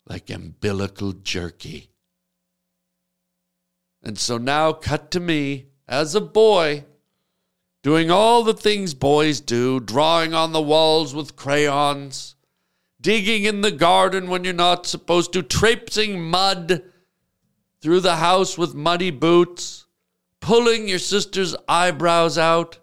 [0.06, 1.90] like umbilical jerky.
[4.04, 6.86] And so now, cut to me as a boy
[7.82, 12.36] doing all the things boys do, drawing on the walls with crayons,
[13.08, 16.84] digging in the garden when you're not supposed to, traipsing mud
[17.82, 19.86] through the house with muddy boots,
[20.42, 22.80] pulling your sister's eyebrows out,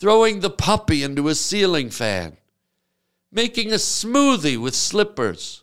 [0.00, 2.36] throwing the puppy into a ceiling fan,
[3.30, 5.62] making a smoothie with slippers,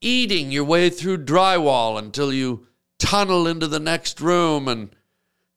[0.00, 2.64] eating your way through drywall until you
[3.00, 4.94] tunnel into the next room and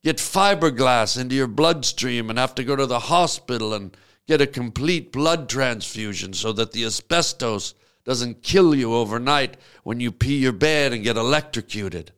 [0.03, 3.95] get fiberglass into your bloodstream and have to go to the hospital and
[4.27, 7.73] get a complete blood transfusion so that the asbestos
[8.05, 12.11] doesn't kill you overnight when you pee your bed and get electrocuted.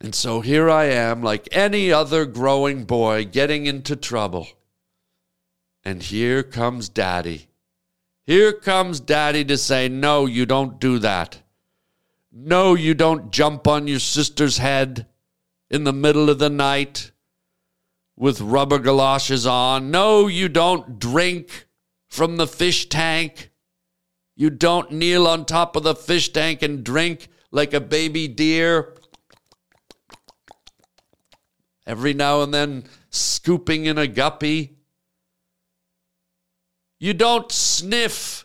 [0.00, 4.46] And so here I am, like any other growing boy, getting into trouble.
[5.84, 7.48] And here comes daddy.
[8.24, 11.42] Here comes daddy to say, No, you don't do that.
[12.30, 15.06] No, you don't jump on your sister's head
[15.70, 17.10] in the middle of the night
[18.18, 19.92] with rubber galoshes on.
[19.92, 21.68] No, you don't drink
[22.08, 23.50] from the fish tank.
[24.34, 28.94] You don't kneel on top of the fish tank and drink like a baby deer.
[31.86, 34.76] Every now and then, scooping in a guppy.
[36.98, 38.44] You don't sniff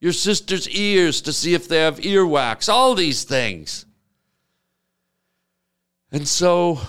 [0.00, 3.86] your sister's ears to see if they have earwax, all these things.
[6.10, 6.80] And so,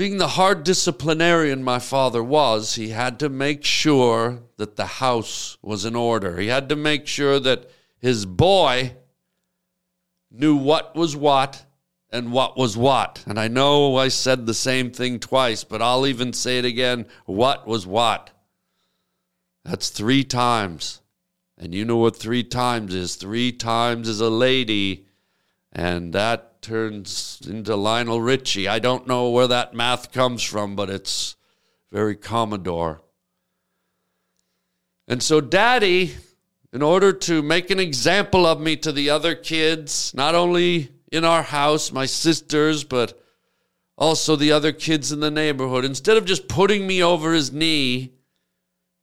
[0.00, 5.58] being the hard disciplinarian my father was, he had to make sure that the house
[5.60, 6.38] was in order.
[6.38, 8.94] He had to make sure that his boy
[10.30, 11.66] knew what was what
[12.08, 13.22] and what was what.
[13.26, 17.04] And I know I said the same thing twice, but I'll even say it again
[17.26, 18.30] what was what.
[19.66, 21.02] That's three times.
[21.58, 23.16] And you know what three times is?
[23.16, 25.04] Three times is a lady.
[25.72, 28.68] And that turns into Lionel Richie.
[28.68, 31.36] I don't know where that math comes from, but it's
[31.90, 33.00] very Commodore.
[35.08, 36.14] And so, Daddy,
[36.72, 41.24] in order to make an example of me to the other kids, not only in
[41.24, 43.20] our house, my sisters, but
[43.98, 48.12] also the other kids in the neighborhood, instead of just putting me over his knee,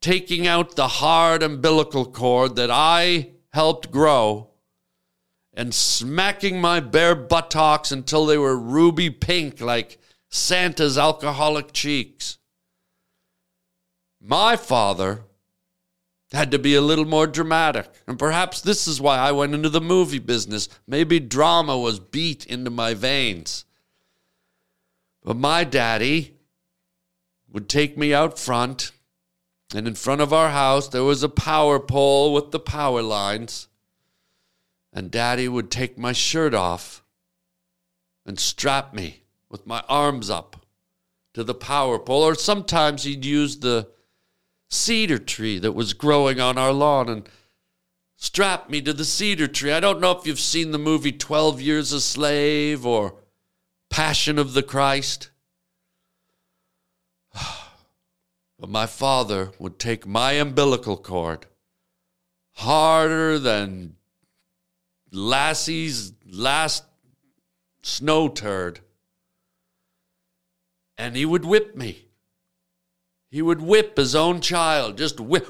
[0.01, 4.46] taking out the hard umbilical cord that I helped grow
[5.57, 9.97] and smacking my bare buttocks until they were ruby pink like
[10.29, 12.37] Santa's alcoholic cheeks.
[14.21, 15.23] My father
[16.31, 17.89] had to be a little more dramatic.
[18.05, 20.69] And perhaps this is why I went into the movie business.
[20.85, 23.65] Maybe drama was beat into my veins.
[25.23, 26.35] But my daddy
[27.51, 28.91] would take me out front
[29.73, 33.67] and in front of our house, there was a power pole with the power lines.
[34.97, 37.03] And Daddy would take my shirt off
[38.25, 40.65] and strap me with my arms up
[41.35, 42.23] to the power pole.
[42.23, 43.89] Or sometimes he'd use the
[44.71, 47.29] cedar tree that was growing on our lawn and
[48.15, 49.71] strap me to the cedar tree.
[49.71, 53.17] I don't know if you've seen the movie 12 Years a Slave or
[53.91, 55.29] Passion of the Christ.
[58.59, 61.45] But my father would take my umbilical cord,
[62.53, 63.96] harder than
[65.11, 66.83] Lassie's last
[67.81, 68.81] snow turd.
[70.97, 72.05] And he would whip me.
[73.29, 75.47] He would whip his own child, just whip.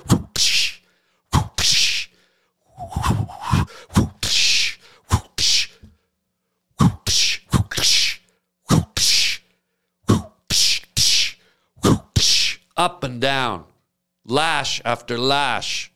[12.76, 13.66] Up and down,
[14.24, 15.91] lash after lash,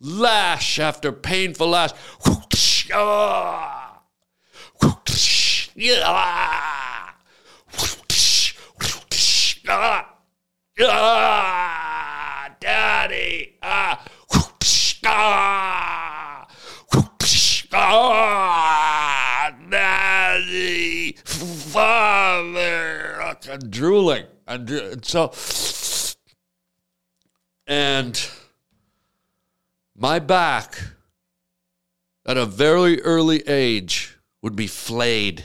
[0.00, 1.92] lash after painful lash.
[12.60, 13.54] Daddy.
[17.72, 21.16] Ah, daddy.
[21.24, 23.36] Father.
[23.50, 24.24] I'm drooling.
[24.46, 25.32] I'm dro- so,
[27.66, 28.30] and
[29.96, 30.78] my back
[32.26, 35.44] at a very early age would be flayed.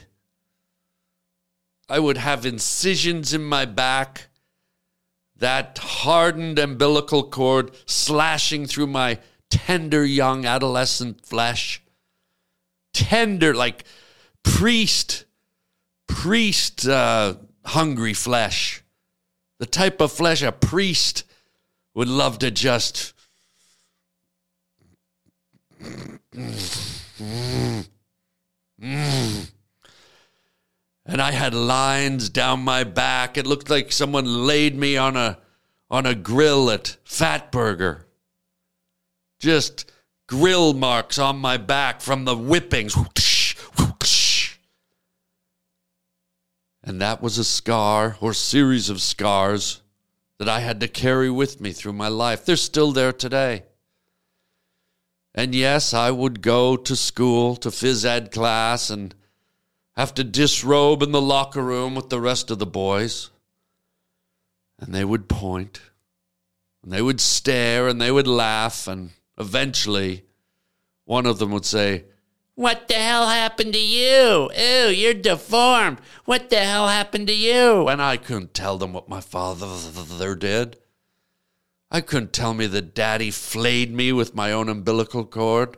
[1.87, 4.27] I would have incisions in my back,
[5.37, 11.81] that hardened umbilical cord slashing through my tender young adolescent flesh.
[12.93, 13.83] Tender, like
[14.43, 15.25] priest,
[16.07, 17.35] priest uh,
[17.65, 18.83] hungry flesh.
[19.59, 21.23] The type of flesh a priest
[21.93, 23.13] would love to just.
[31.05, 33.37] And I had lines down my back.
[33.37, 35.39] It looked like someone laid me on a
[35.89, 38.03] on a grill at Fatburger.
[39.39, 39.91] Just
[40.27, 42.95] grill marks on my back from the whippings.
[46.83, 49.81] And that was a scar or series of scars
[50.39, 52.45] that I had to carry with me through my life.
[52.45, 53.63] They're still there today.
[55.33, 59.15] And yes, I would go to school, to phys ed class, and
[59.95, 63.29] have to disrobe in the locker room with the rest of the boys.
[64.79, 65.79] And they would point,
[66.83, 70.25] and they would stare, and they would laugh, and eventually
[71.05, 72.05] one of them would say,
[72.55, 74.49] What the hell happened to you?
[74.57, 75.99] Ew, you're deformed.
[76.25, 77.87] What the hell happened to you?
[77.87, 80.77] And I couldn't tell them what my father did.
[81.93, 85.75] I couldn't tell me that daddy flayed me with my own umbilical cord.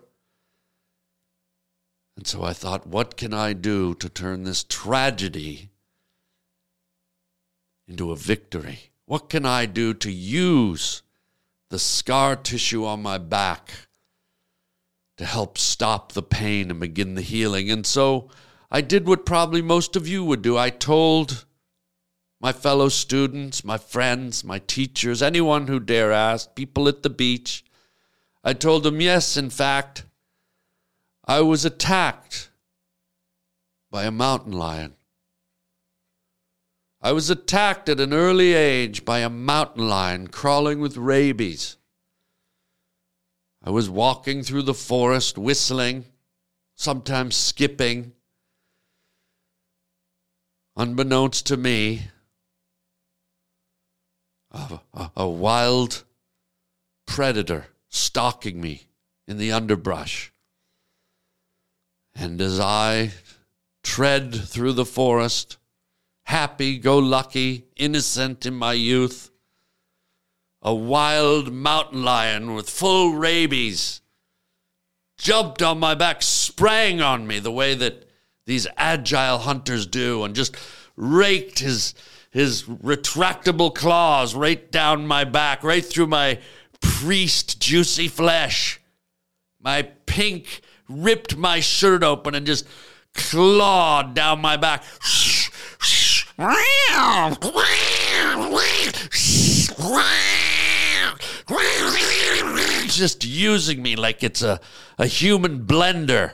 [2.15, 5.71] And so I thought, what can I do to turn this tragedy
[7.87, 8.91] into a victory?
[9.07, 11.01] What can I do to use
[11.71, 13.73] the scar tissue on my back
[15.17, 17.71] to help stop the pain and begin the healing?
[17.71, 18.29] And so
[18.69, 20.59] I did what probably most of you would do.
[20.59, 21.45] I told
[22.43, 27.63] my fellow students, my friends, my teachers, anyone who dare ask, people at the beach.
[28.43, 30.03] I told them, yes, in fact,
[31.23, 32.49] I was attacked
[33.89, 34.95] by a mountain lion.
[37.01, 41.77] I was attacked at an early age by a mountain lion crawling with rabies.
[43.63, 46.03] I was walking through the forest, whistling,
[46.75, 48.11] sometimes skipping.
[50.75, 52.09] Unbeknownst to me,
[54.53, 56.03] a, a, a wild
[57.05, 58.87] predator stalking me
[59.27, 60.31] in the underbrush.
[62.15, 63.11] And as I
[63.83, 65.57] tread through the forest,
[66.23, 69.31] happy go lucky, innocent in my youth,
[70.61, 74.01] a wild mountain lion with full rabies
[75.17, 78.07] jumped on my back, sprang on me the way that
[78.45, 80.55] these agile hunters do, and just
[80.95, 81.93] raked his
[82.33, 86.39] his retractable claws right down my back, right through my
[86.81, 88.81] priest juicy flesh.
[89.61, 92.67] My pink ripped my shirt open and just
[93.13, 94.83] clawed down my back.
[102.87, 104.59] Just using me like it's a,
[104.97, 106.33] a human blender.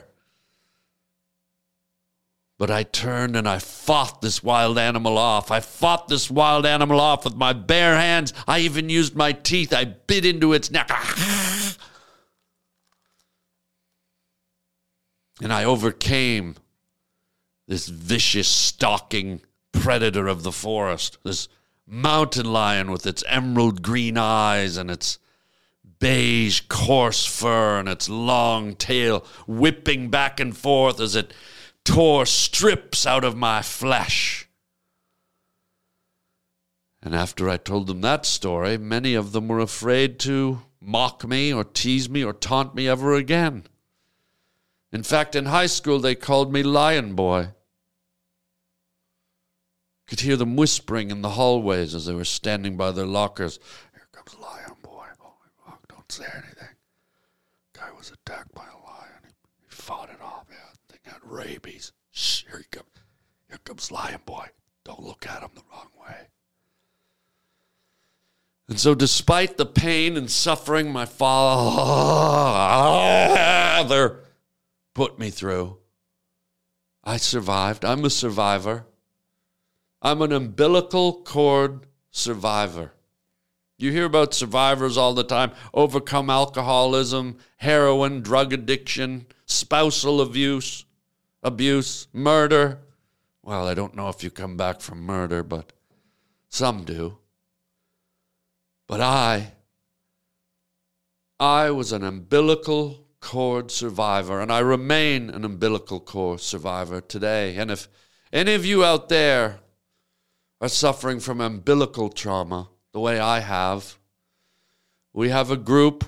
[2.60, 5.50] But I turned and I fought this wild animal off.
[5.50, 8.34] I fought this wild animal off with my bare hands.
[8.46, 9.72] I even used my teeth.
[9.72, 10.90] I bit into its neck.
[15.42, 16.56] And I overcame
[17.66, 19.40] this vicious, stalking
[19.72, 21.48] predator of the forest, this
[21.86, 25.18] mountain lion with its emerald green eyes and its
[25.98, 31.32] beige, coarse fur and its long tail whipping back and forth as it
[31.84, 34.48] tore strips out of my flesh.
[37.02, 41.52] And after I told them that story, many of them were afraid to mock me
[41.52, 43.64] or tease me or taunt me ever again.
[44.92, 47.50] In fact, in high school, they called me Lion Boy.
[50.06, 53.60] Could hear them whispering in the hallways as they were standing by their lockers.
[53.94, 55.06] Here comes Lion Boy.
[55.68, 56.74] Oh, don't say anything.
[57.72, 59.22] Guy was attacked by a lion.
[59.24, 60.46] He, he fought it off.
[60.50, 60.56] Yeah,
[60.88, 61.92] thing had rabies.
[62.10, 62.88] Shh, here he comes.
[63.48, 64.46] Here comes Lion Boy.
[64.84, 66.28] Don't look at him the wrong way.
[68.68, 71.40] And so, despite the pain and suffering my father
[74.94, 75.78] put me through,
[77.02, 77.84] I survived.
[77.84, 78.86] I'm a survivor.
[80.00, 82.92] I'm an umbilical cord survivor.
[83.76, 90.84] You hear about survivors all the time overcome alcoholism, heroin, drug addiction, spousal abuse,
[91.42, 92.78] abuse, murder.
[93.42, 95.72] Well, I don't know if you come back from murder, but
[96.48, 97.18] some do.
[98.86, 99.52] But I,
[101.38, 107.56] I was an umbilical cord survivor, and I remain an umbilical cord survivor today.
[107.56, 107.88] And if
[108.32, 109.60] any of you out there
[110.60, 113.98] are suffering from umbilical trauma, the way I have,
[115.12, 116.04] we have a group.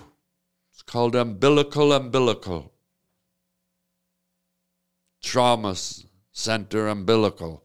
[0.73, 2.72] It's called Umbilical Umbilical.
[5.23, 5.77] Trauma
[6.33, 7.65] Center Umbilical.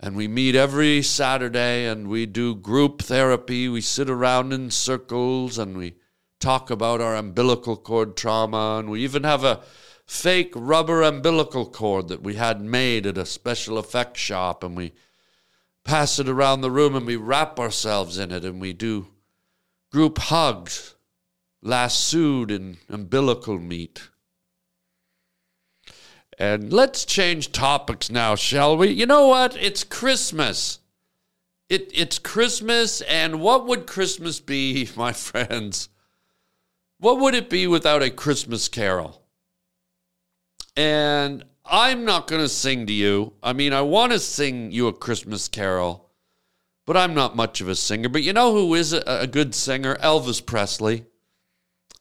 [0.00, 3.68] And we meet every Saturday and we do group therapy.
[3.68, 5.94] We sit around in circles and we
[6.40, 8.78] talk about our umbilical cord trauma.
[8.80, 9.62] And we even have a
[10.04, 14.64] fake rubber umbilical cord that we had made at a special effects shop.
[14.64, 14.92] And we
[15.84, 19.06] pass it around the room and we wrap ourselves in it and we do
[19.92, 20.96] group hugs,
[21.62, 24.08] lassoed in umbilical meat.
[26.42, 28.88] And let's change topics now, shall we?
[28.88, 29.56] You know what?
[29.56, 30.80] It's Christmas.
[31.68, 35.88] It, it's Christmas, and what would Christmas be, my friends?
[36.98, 39.22] What would it be without a Christmas carol?
[40.76, 43.34] And I'm not going to sing to you.
[43.40, 46.10] I mean, I want to sing you a Christmas carol,
[46.86, 48.08] but I'm not much of a singer.
[48.08, 49.94] But you know who is a, a good singer?
[50.02, 51.06] Elvis Presley.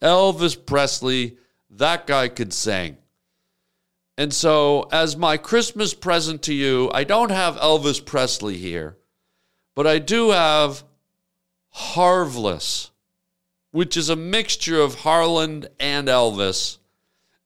[0.02, 1.38] Elvis Presley,
[1.70, 2.98] that guy could sing.
[4.18, 8.98] And so, as my Christmas present to you, I don't have Elvis Presley here,
[9.76, 10.84] but I do have
[11.74, 12.92] Harlvis,
[13.72, 16.78] which is a mixture of Harland and Elvis.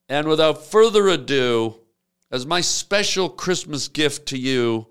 [0.09, 1.75] And without further ado,
[2.31, 4.87] as my special Christmas gift to you,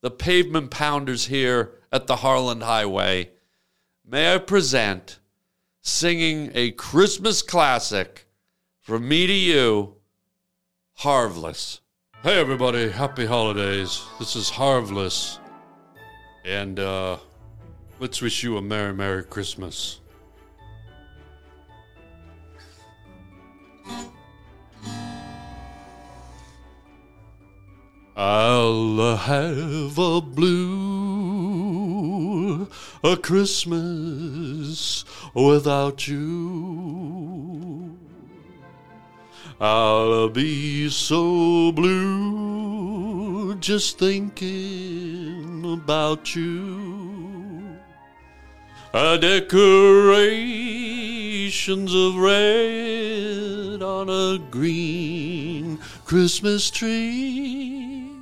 [0.00, 3.30] the pavement pounders here at the Harland Highway,
[4.04, 5.18] may I present
[5.82, 8.26] singing a Christmas classic
[8.80, 9.97] from me to you.
[10.98, 11.80] Harlvis.
[12.24, 14.04] Hey, everybody, happy holidays.
[14.18, 15.38] This is Harlvis.
[16.44, 17.18] And, uh,
[18.00, 20.00] let's wish you a Merry, Merry Christmas.
[28.16, 31.38] I'll have a blue
[33.04, 37.97] a Christmas without you.
[39.60, 47.76] I'll be so blue just thinking about you.
[48.94, 58.12] A decorations of red on a green Christmas tree.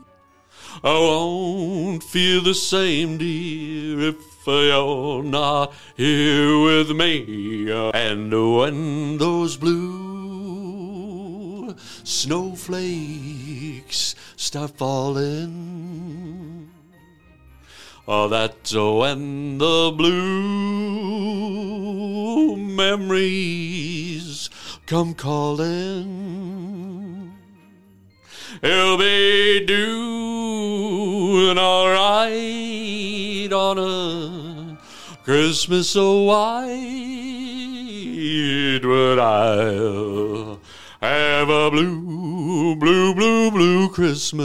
[0.82, 4.16] I won't feel the same, dear, if
[4.47, 7.70] you're not here with me.
[7.70, 10.06] And when those blue
[12.05, 16.70] snowflakes start falling,
[18.07, 21.16] oh, that's when the blue
[22.57, 24.51] memories
[24.87, 26.57] come calling.
[28.62, 34.79] He'll be doing all right on a
[35.24, 36.70] Christmas so white,
[38.83, 40.59] but I'll
[41.07, 44.45] have a blue, blue, blue, blue Christmas.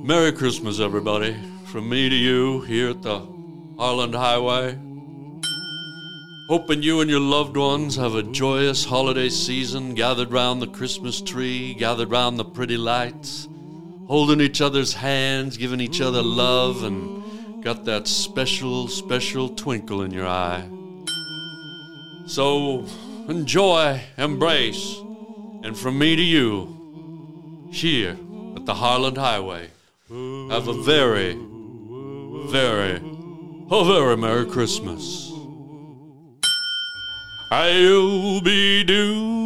[0.00, 3.20] Merry Christmas, everybody, from me to you here at the
[3.78, 4.76] Harland Highway.
[6.48, 11.20] Hoping you and your loved ones have a joyous holiday season, gathered round the Christmas
[11.20, 13.46] tree, gathered round the pretty lights,
[14.08, 20.10] holding each other's hands, giving each other love, and got that special, special twinkle in
[20.10, 20.68] your eye.
[22.26, 22.84] So
[23.28, 24.96] enjoy, embrace,
[25.62, 28.16] and from me to you, here
[28.56, 29.70] at the Harland Highway,
[30.08, 31.34] have a very,
[32.50, 32.96] very,
[33.70, 35.30] a very Merry Christmas.
[37.50, 39.38] I'll be doing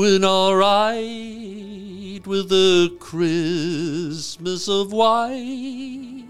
[0.00, 6.24] doing all right with a Christmas of white.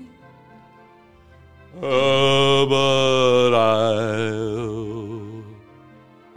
[1.80, 5.29] Oh, uh, but I'll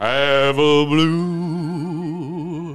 [0.04, 2.72] have a blue,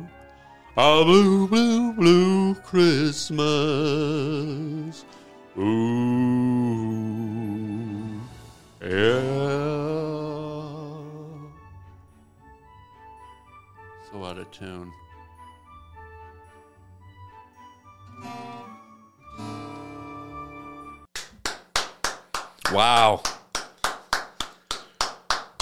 [0.76, 3.46] a blue, blue, blue Christmas.
[5.58, 5.80] Ooh,
[8.82, 9.20] yeah.
[14.12, 14.92] So out of tune.
[22.72, 23.22] Wow.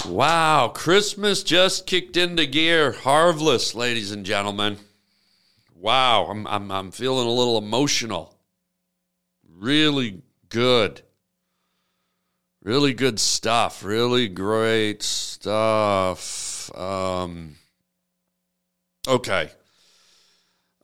[0.06, 2.92] Wow, Christmas just kicked into gear.
[2.92, 4.78] Harlvis, ladies and gentlemen.
[5.74, 8.34] Wow, I'm, I'm, I'm feeling a little emotional.
[9.46, 11.02] Really good.
[12.62, 13.84] Really good stuff.
[13.84, 16.74] Really great stuff.
[16.76, 17.56] Um,
[19.06, 19.50] okay.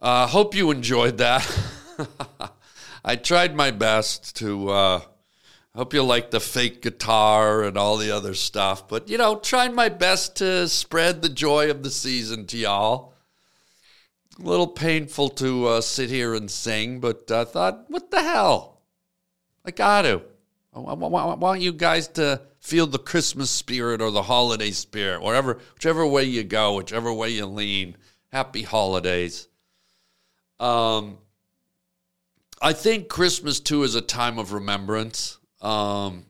[0.02, 1.48] Uh, hope you enjoyed that.
[3.04, 4.68] I tried my best to.
[4.68, 5.00] Uh,
[5.76, 8.86] Hope you like the fake guitar and all the other stuff.
[8.86, 13.14] But, you know, trying my best to spread the joy of the season to y'all.
[14.38, 18.82] A little painful to uh, sit here and sing, but I thought, what the hell?
[19.64, 20.22] I got to.
[20.74, 26.06] I want you guys to feel the Christmas spirit or the holiday spirit, whatever, whichever
[26.06, 27.96] way you go, whichever way you lean.
[28.32, 29.48] Happy holidays.
[30.58, 31.18] Um,
[32.60, 35.38] I think Christmas too is a time of remembrance.
[35.64, 36.26] Um,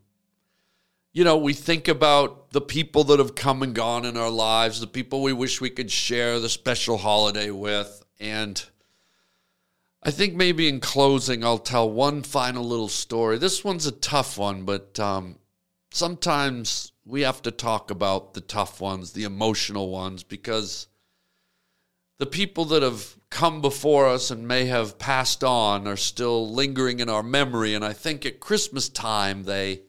[1.13, 4.81] you know, we think about the people that have come and gone in our lives,
[4.81, 8.05] the people we wish we could share the special holiday with.
[8.21, 8.65] And
[10.03, 13.39] I think maybe in closing, I'll tell one final little story.
[13.39, 15.37] This one's a tough one, but um,
[15.91, 20.89] sometimes we have to talk about the tough ones, the emotional ones, because
[22.19, 27.01] the people that have come before us and may have passed on are still lingering
[27.01, 27.75] in our memory.
[27.75, 29.81] And I think at Christmas time, they,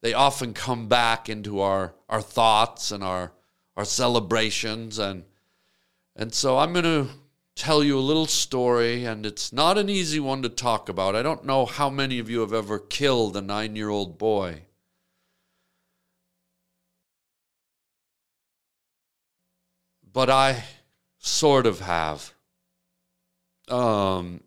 [0.00, 3.32] they often come back into our, our thoughts and our,
[3.76, 5.00] our celebrations.
[5.00, 5.24] And,
[6.14, 7.08] and so I'm going to
[7.56, 11.16] tell you a little story, and it's not an easy one to talk about.
[11.16, 14.62] I don't know how many of you have ever killed a nine year old boy.
[20.12, 20.62] But I
[21.18, 22.33] sort of have.
[23.68, 24.40] Um,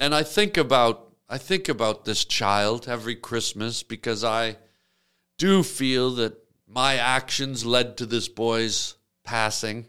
[0.00, 4.56] and I think about I think about this child every Christmas because I
[5.36, 8.94] do feel that my actions led to this boy's
[9.24, 9.86] passing.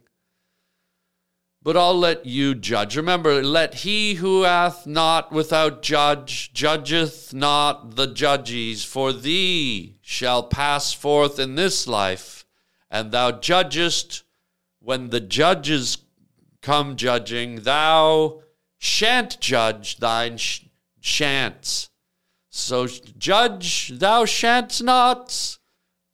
[1.61, 2.95] But I'll let you judge.
[2.95, 10.43] Remember, let he who hath not without judge judgeth not the judges, for thee shall
[10.43, 12.45] pass forth in this life,
[12.89, 14.23] and thou judgest
[14.79, 15.97] when the judges
[16.61, 18.41] come judging, thou
[18.79, 20.61] shan't judge thine sh-
[21.01, 21.89] shants.
[22.49, 25.57] So judge thou shan't not,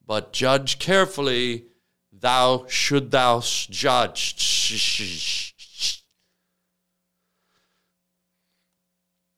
[0.06, 1.66] but judge carefully,
[2.12, 5.54] thou should thou judge.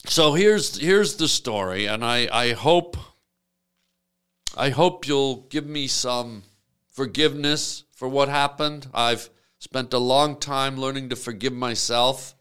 [0.06, 2.96] So here's here's the story, and I, I hope
[4.56, 6.44] I hope you'll give me some
[6.90, 8.88] forgiveness for what happened.
[8.94, 12.34] I've spent a long time learning to forgive myself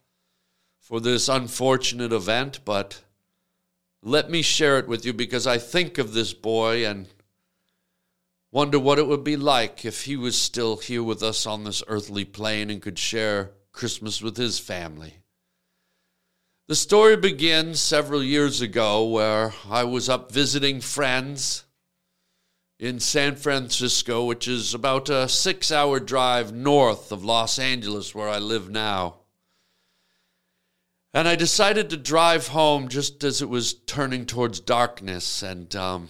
[0.88, 3.02] for this unfortunate event, but
[4.02, 7.10] let me share it with you because I think of this boy and
[8.54, 11.84] wonder what it would be like if he was still here with us on this
[11.90, 15.16] earthly plane and could share Christmas with his family.
[16.70, 21.66] The story begins several years ago where I was up visiting friends
[22.80, 28.30] in San Francisco, which is about a six hour drive north of Los Angeles, where
[28.30, 29.16] I live now.
[31.14, 35.42] And I decided to drive home just as it was turning towards darkness.
[35.42, 36.10] And um,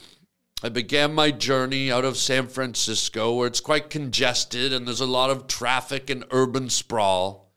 [0.63, 5.05] I began my journey out of San Francisco, where it's quite congested and there's a
[5.05, 7.47] lot of traffic and urban sprawl.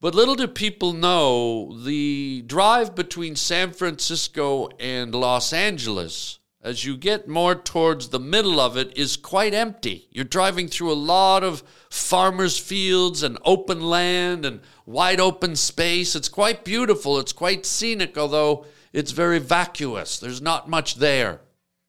[0.00, 6.96] But little do people know the drive between San Francisco and Los Angeles, as you
[6.96, 10.08] get more towards the middle of it, is quite empty.
[10.10, 16.16] You're driving through a lot of farmers' fields and open land and wide open space.
[16.16, 17.18] It's quite beautiful.
[17.18, 20.18] It's quite scenic, although it's very vacuous.
[20.18, 21.42] There's not much there.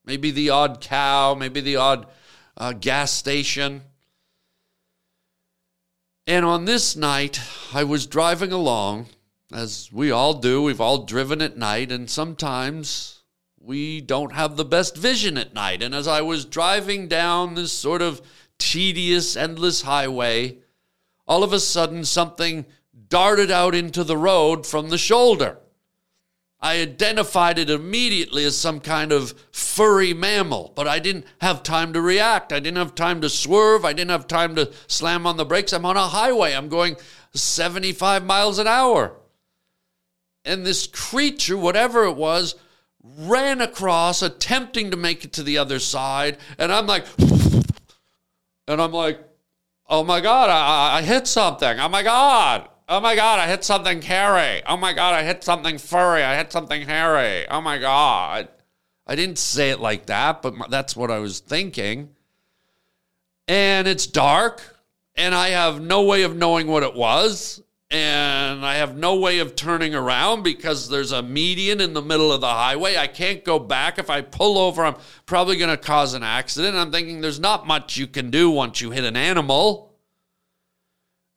[0.06, 2.08] Maybe the odd cow, maybe the odd
[2.58, 3.82] uh, gas station.
[6.28, 7.40] And on this night,
[7.74, 9.08] I was driving along,
[9.54, 10.62] as we all do.
[10.62, 13.15] We've all driven at night, and sometimes
[13.66, 15.82] we don't have the best vision at night.
[15.82, 18.22] And as I was driving down this sort of
[18.60, 20.60] tedious, endless highway,
[21.28, 22.68] all of a sudden something
[23.10, 25.58] darted out into the road from the shoulder.
[26.60, 31.92] I identified it immediately as some kind of furry mammal, but I didn't have time
[31.94, 32.54] to react.
[32.54, 33.84] I didn't have time to swerve.
[33.84, 35.74] I didn't have time to slam on the brakes.
[35.74, 36.54] I'm on a highway.
[36.54, 36.98] I'm going
[37.34, 39.16] 75 miles an hour.
[40.44, 42.56] And this creature, whatever it was,
[43.18, 46.38] ran across, attempting to make it to the other side.
[46.58, 47.06] And I'm like,
[48.68, 49.20] and I'm like,
[49.88, 51.80] oh my God, I, I hit something.
[51.80, 52.70] Oh my God.
[52.88, 54.62] Oh my God, I hit something hairy.
[54.68, 56.24] Oh my God, I hit something furry.
[56.24, 57.48] I hit something hairy.
[57.50, 58.48] Oh my God.
[59.08, 62.10] I didn't say it like that, but my- that's what I was thinking.
[63.48, 64.80] And it's dark,
[65.16, 67.62] and I have no way of knowing what it was.
[67.92, 72.32] And I have no way of turning around because there's a median in the middle
[72.32, 72.98] of the highway.
[72.98, 74.00] I can't go back.
[74.00, 74.96] If I pull over, I'm
[75.28, 76.76] probably going to cause an accident.
[76.76, 79.94] I'm thinking there's not much you can do once you hit an animal.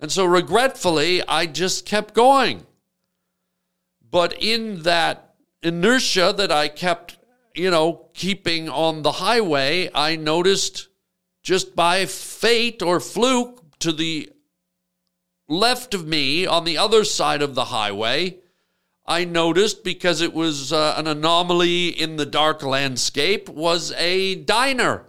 [0.00, 2.66] And so, regretfully, I just kept going.
[4.10, 7.18] But in that inertia that I kept,
[7.54, 10.88] you know, keeping on the highway, I noticed
[11.42, 14.30] just by fate or fluke to the
[15.48, 18.38] left of me on the other side of the highway,
[19.06, 25.06] I noticed because it was uh, an anomaly in the dark landscape, was a diner.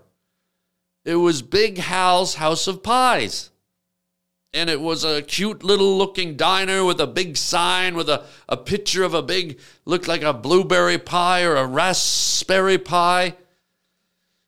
[1.03, 3.49] It was Big Hal's House of Pies.
[4.53, 8.57] And it was a cute little looking diner with a big sign with a, a
[8.57, 13.35] picture of a big looked like a blueberry pie or a raspberry pie.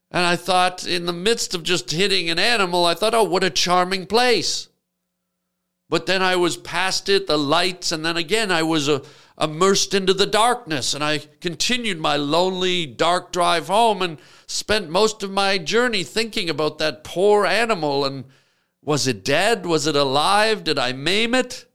[0.09, 3.45] And i thought in the midst of just hitting an animal i thought oh what
[3.45, 4.67] a charming place
[5.91, 8.99] but then i was past it the lights and then again i was uh,
[9.39, 14.17] immersed into the darkness and i continued my lonely dark drive home and
[14.47, 18.25] spent most of my journey thinking about that poor animal and
[18.83, 19.65] was it dead?
[19.65, 20.63] Was it alive?
[20.63, 21.65] Did I maim it?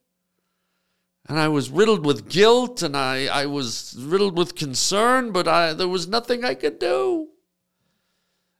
[1.28, 5.72] And I was riddled with guilt and I, I was riddled with concern, but I,
[5.72, 7.28] there was nothing I could do.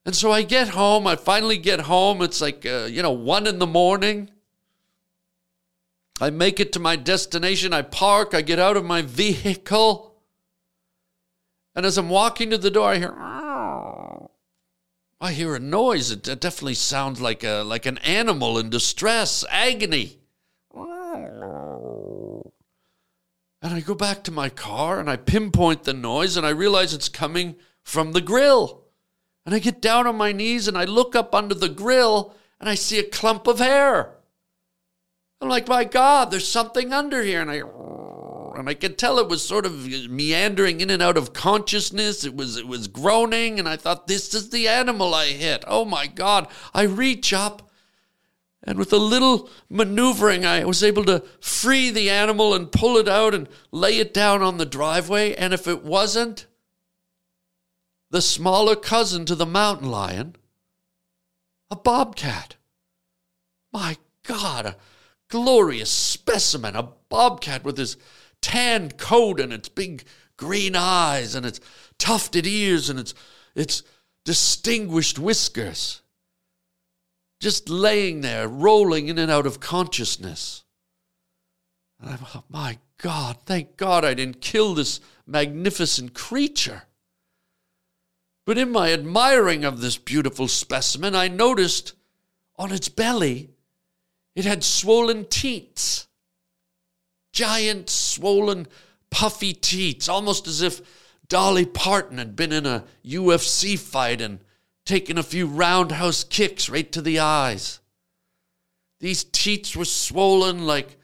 [0.05, 1.07] And so I get home.
[1.07, 2.23] I finally get home.
[2.23, 4.31] It's like, uh, you know, one in the morning.
[6.21, 7.73] I make it to my destination.
[7.73, 8.35] I park.
[8.35, 10.15] I get out of my vehicle.
[11.75, 13.15] And as I'm walking to the door, I hear,
[15.21, 16.11] I hear a noise.
[16.11, 20.21] It it definitely sounds like a like an animal in distress, agony.
[23.63, 26.95] And I go back to my car and I pinpoint the noise and I realize
[26.95, 28.85] it's coming from the grill.
[29.45, 32.69] And I get down on my knees and I look up under the grill and
[32.69, 34.16] I see a clump of hair.
[35.41, 37.41] I'm like, my God, there's something under here.
[37.41, 37.63] And I
[38.59, 42.25] and I could tell it was sort of meandering in and out of consciousness.
[42.25, 45.65] It was it was groaning, and I thought, this is the animal I hit.
[45.67, 46.49] Oh my God.
[46.73, 47.71] I reach up,
[48.63, 53.09] and with a little maneuvering, I was able to free the animal and pull it
[53.09, 55.35] out and lay it down on the driveway.
[55.35, 56.47] And if it wasn't
[58.11, 60.37] the smaller cousin to the mountain lion,
[61.71, 62.57] a bobcat.
[63.73, 64.77] My God,
[65.29, 67.97] glorious specimen, a bobcat with his
[68.41, 70.05] tanned coat and its big
[70.37, 71.61] green eyes and its
[71.99, 73.15] tufted ears and its,
[73.55, 73.83] its
[74.25, 76.03] distinguished whiskers.
[77.41, 80.65] Just laying there, rolling in and out of consciousness.
[82.01, 86.85] And I'm, oh, my God, thank God I didn't kill this magnificent creature.
[88.47, 91.95] But in my admiring of this beautiful specimen, I noticed
[92.57, 93.51] on its belly
[94.37, 96.07] it had swollen teats
[97.37, 98.67] giant, swollen,
[99.11, 100.81] puffy teats, almost as if
[101.29, 104.41] Dolly Parton had been in a UFC fight and
[104.87, 107.81] taken a few roundhouse kicks right to the eyes.
[109.01, 110.97] These teats were swollen like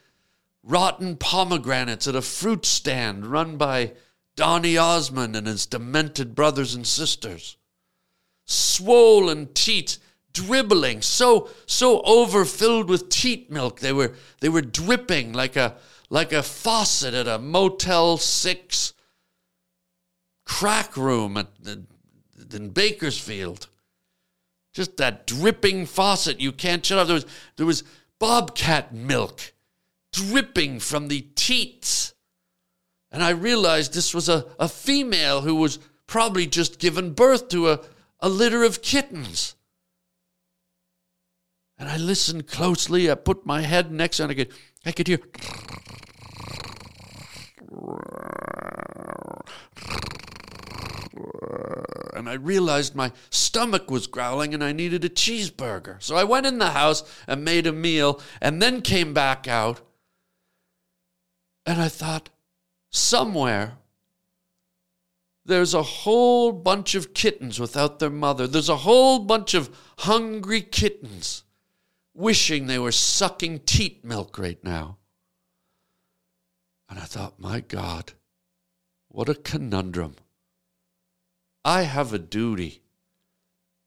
[0.62, 3.93] rotten pomegranates at a fruit stand run by
[4.35, 7.59] Donny Osmond and his demented brothers and sisters.
[8.47, 9.99] Swollen teats
[10.33, 15.76] dribbling, so so overfilled with teat milk, they were they were dripping like a
[16.11, 18.93] like a faucet at a Motel 6
[20.45, 21.49] crack room at,
[22.53, 23.68] in Bakersfield.
[24.74, 27.07] Just that dripping faucet you can't shut off.
[27.07, 27.26] There was,
[27.57, 27.85] there was
[28.18, 29.55] bobcat milk
[30.12, 32.12] dripping from the teats.
[33.11, 37.70] And I realized this was a, a female who was probably just given birth to
[37.70, 37.80] a,
[38.20, 39.55] a litter of kittens.
[41.83, 43.11] And I listened closely.
[43.11, 44.53] I put my head next and I could,
[44.87, 45.18] I could hear
[52.14, 56.01] and I realized my stomach was growling and I needed a cheeseburger.
[56.01, 59.80] So I went in the house and made a meal and then came back out.
[61.66, 62.30] And I thought,
[62.91, 63.78] somewhere
[65.45, 68.47] there's a whole bunch of kittens without their mother.
[68.47, 71.43] There's a whole bunch of hungry kittens
[72.15, 74.99] wishing they were sucking teat milk right now.
[76.89, 78.13] And I thought, my God,
[79.09, 80.17] what a conundrum.
[81.65, 82.83] I have a duty.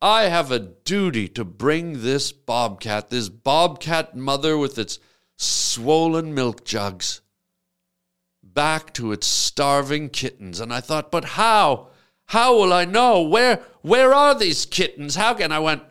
[0.02, 5.00] I have a duty to bring this bobcat, this bobcat mother with its
[5.38, 7.22] swollen milk jugs,
[8.44, 10.60] back to its starving kittens.
[10.60, 11.90] And I thought, but how?
[12.28, 13.22] How will I know?
[13.22, 15.16] Where where are these kittens?
[15.16, 15.84] How can I went,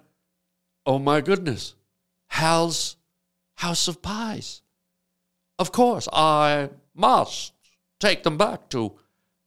[0.85, 1.75] oh my goodness,
[2.35, 2.97] Hal's
[3.55, 4.63] House of Pies.
[5.57, 7.53] Of course, I must
[8.01, 8.99] take them back to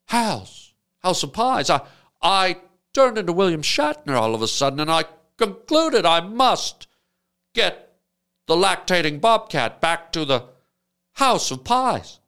[0.06, 1.70] Hal's House of Pies.
[1.70, 1.82] I
[2.22, 2.62] I
[2.94, 5.04] turned into William Shatner all of a sudden, and I
[5.38, 6.88] concluded I must
[7.54, 7.98] get
[8.46, 10.46] the lactating bobcat back to the
[11.14, 12.20] House of Pies.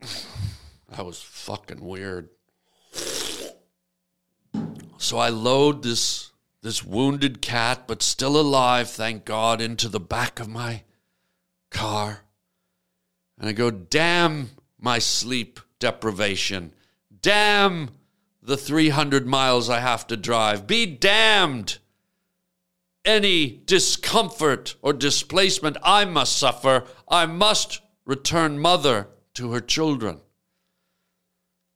[0.90, 2.28] That was fucking weird.
[4.98, 6.30] So I load this
[6.64, 10.82] this wounded cat, but still alive, thank God, into the back of my
[11.70, 12.24] car.
[13.38, 14.48] And I go, damn
[14.80, 16.72] my sleep deprivation.
[17.20, 17.90] Damn
[18.42, 20.66] the 300 miles I have to drive.
[20.66, 21.76] Be damned
[23.04, 26.84] any discomfort or displacement I must suffer.
[27.06, 30.22] I must return mother to her children.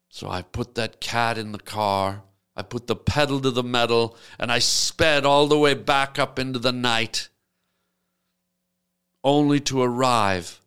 [0.09, 2.23] So I put that cat in the car.
[2.59, 6.41] I put the pedal to the metal and I sped all the way back up
[6.41, 7.29] into the night,
[9.23, 10.61] only to arrive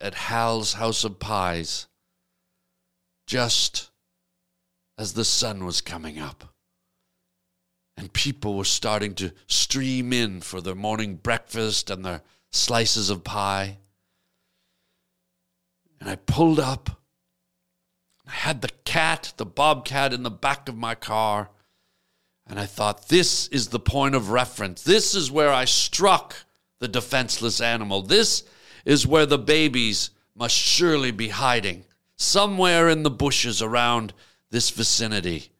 [0.00, 1.88] at Hal's House of Pies
[3.26, 3.90] just
[4.96, 6.54] as the sun was coming up.
[7.96, 12.22] And people were starting to stream in for their morning breakfast and their
[12.52, 13.78] slices of pie.
[15.98, 17.00] And I pulled up.
[18.26, 21.50] I had the cat, the bobcat, in the back of my car.
[22.46, 24.82] And I thought, this is the point of reference.
[24.82, 26.36] This is where I struck
[26.78, 28.02] the defenseless animal.
[28.02, 28.44] This
[28.84, 31.84] is where the babies must surely be hiding
[32.16, 34.12] somewhere in the bushes around
[34.50, 35.50] this vicinity.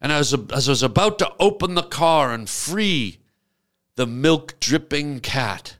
[0.00, 3.18] And as, as I was about to open the car and free
[3.96, 5.77] the milk dripping cat,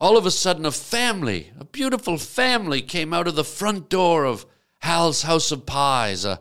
[0.00, 4.24] all of a sudden a family, a beautiful family, came out of the front door
[4.24, 4.46] of
[4.78, 6.24] Hal's House of Pies.
[6.24, 6.40] A,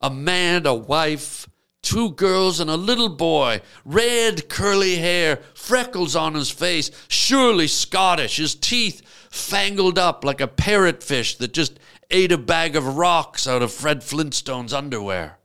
[0.00, 1.48] a man, a wife,
[1.82, 3.60] two girls, and a little boy.
[3.84, 10.48] Red curly hair, freckles on his face, surely Scottish, his teeth fangled up like a
[10.48, 11.78] parrotfish that just
[12.10, 15.38] ate a bag of rocks out of Fred Flintstone's underwear.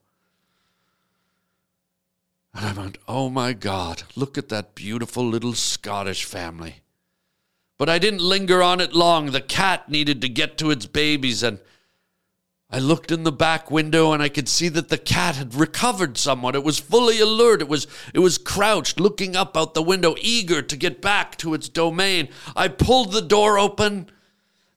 [2.53, 6.82] And I went, oh my God, look at that beautiful little Scottish family.
[7.77, 9.31] But I didn't linger on it long.
[9.31, 11.59] The cat needed to get to its babies, and
[12.73, 16.17] I looked in the back window and I could see that the cat had recovered
[16.17, 16.55] somewhat.
[16.55, 17.61] It was fully alert.
[17.61, 21.53] It was it was crouched, looking up out the window, eager to get back to
[21.53, 22.29] its domain.
[22.55, 24.09] I pulled the door open.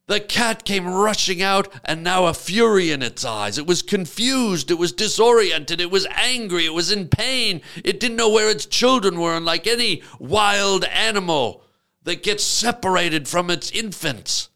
[0.08, 3.56] The cat came rushing out, and now a fury in its eyes.
[3.56, 4.70] It was confused.
[4.70, 5.80] It was disoriented.
[5.80, 6.66] It was angry.
[6.66, 7.62] It was in pain.
[7.82, 11.65] It didn't know where its children were, and like any wild animal
[12.06, 14.48] that gets separated from its infants,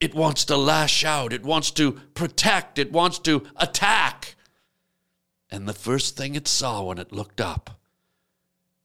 [0.00, 4.34] it wants to lash out, it wants to protect, it wants to attack.
[5.52, 7.78] And the first thing it saw when it looked up,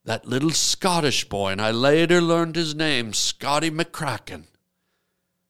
[0.04, 4.44] that little Scottish boy, and I later learned his name, Scotty McCracken.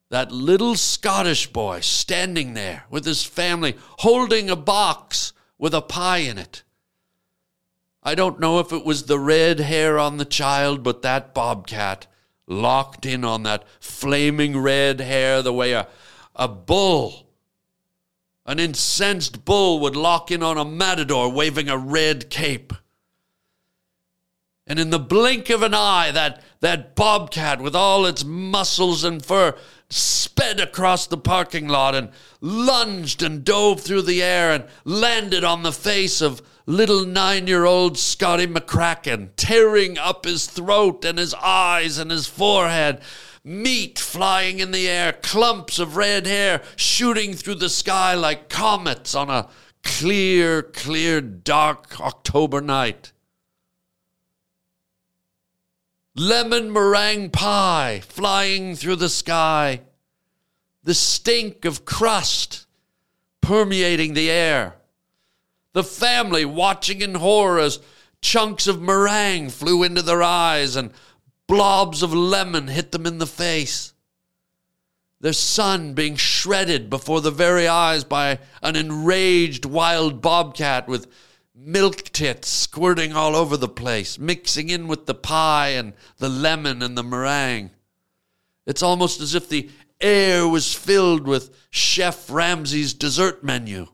[0.09, 6.19] That little Scottish boy standing there with his family, holding a box with a pie
[6.19, 6.63] in it.
[8.07, 12.05] I don't know if it was the red hair on the child, but that bobcat
[12.45, 15.87] locked in on that flaming red hair the way a,
[16.35, 17.27] a bull,
[18.45, 22.73] an incensed bull, would lock in on a matador waving a red cape.
[24.67, 29.25] And in the blink of an eye, that, that bobcat with all its muscles and
[29.25, 29.55] fur
[29.89, 35.63] sped across the parking lot and lunged and dove through the air and landed on
[35.63, 41.33] the face of little nine year old Scotty McCracken, tearing up his throat and his
[41.35, 43.01] eyes and his forehead.
[43.43, 49.13] Meat flying in the air, clumps of red hair shooting through the sky like comets
[49.13, 49.47] on a
[49.83, 53.11] clear, clear, dark October night.
[56.15, 59.81] Lemon meringue pie flying through the sky.
[60.83, 62.67] the stink of crust
[63.41, 64.75] permeating the air.
[65.75, 67.81] The family watching in horror as
[68.21, 70.91] chunks of meringue flew into their eyes and
[71.47, 73.91] blobs of lemon hit them in the face.
[75.19, 81.11] Their son being shredded before their very eyes by an enraged wild bobcat with
[81.53, 86.81] milk tits squirting all over the place, mixing in with the pie and the lemon
[86.81, 87.69] and the meringue.
[88.65, 89.69] It's almost as if the
[89.99, 93.87] air was filled with Chef Ramsay's dessert menu.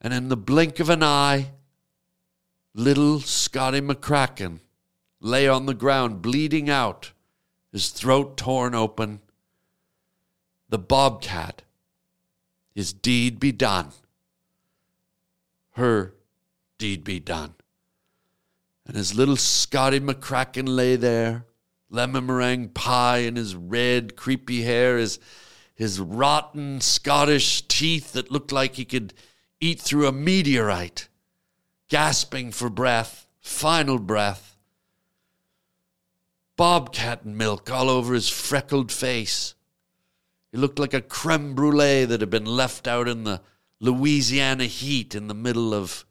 [0.00, 1.50] And in the blink of an eye,
[2.74, 4.60] little Scotty McCracken
[5.20, 7.12] lay on the ground, bleeding out,
[7.72, 9.20] his throat torn open.
[10.68, 11.62] The bobcat,
[12.74, 13.88] his deed be done.
[15.72, 16.14] Her
[16.78, 17.54] deed be done.
[18.86, 21.44] And as little Scotty McCracken lay there,
[21.90, 25.18] lemon meringue pie in his red, creepy hair, his,
[25.74, 29.12] his rotten Scottish teeth that looked like he could
[29.60, 31.08] eat through a meteorite,
[31.88, 34.56] gasping for breath, final breath.
[36.56, 39.54] Bobcat milk all over his freckled face.
[40.52, 43.40] He looked like a creme brulee that had been left out in the
[43.80, 46.04] Louisiana heat in the middle of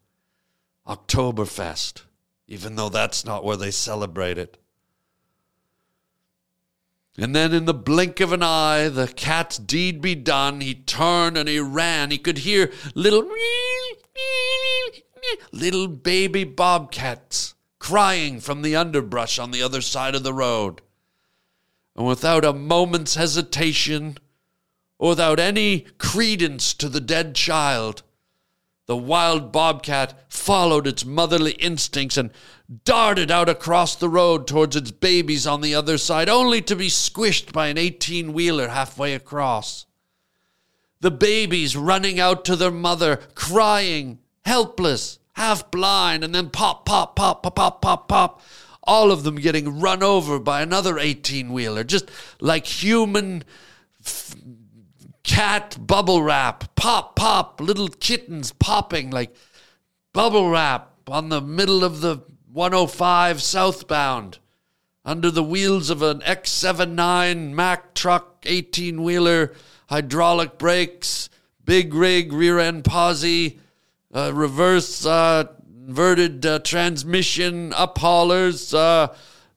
[0.87, 2.03] Oktoberfest,
[2.47, 4.57] even though that's not where they celebrate it.
[7.17, 10.61] And then, in the blink of an eye, the cat's deed be done.
[10.61, 12.11] He turned and he ran.
[12.11, 13.29] He could hear little,
[15.51, 20.81] little baby bobcats crying from the underbrush on the other side of the road.
[21.95, 24.17] And without a moment's hesitation,
[24.97, 28.03] or without any credence to the dead child,
[28.89, 32.31] the wild bobcat followed its motherly instincts and
[32.85, 36.87] darted out across the road towards its babies on the other side, only to be
[36.87, 39.85] squished by an 18 wheeler halfway across.
[41.01, 47.15] The babies running out to their mother, crying, helpless, half blind, and then pop, pop,
[47.15, 48.41] pop, pop, pop, pop, pop.
[48.81, 52.09] All of them getting run over by another 18 wheeler, just
[52.41, 53.43] like human
[54.03, 54.35] f-
[55.23, 56.75] cat bubble wrap.
[56.75, 59.35] Pop, pop, little kittens popping like
[60.13, 64.39] bubble wrap on the middle of the 105 southbound
[65.05, 69.53] under the wheels of an X79 Mack truck 18 wheeler,
[69.87, 71.29] hydraulic brakes,
[71.63, 73.59] big rig, rear end posi,
[74.13, 75.45] uh, reverse uh,
[75.87, 79.07] inverted uh, transmission, up haulers, uh,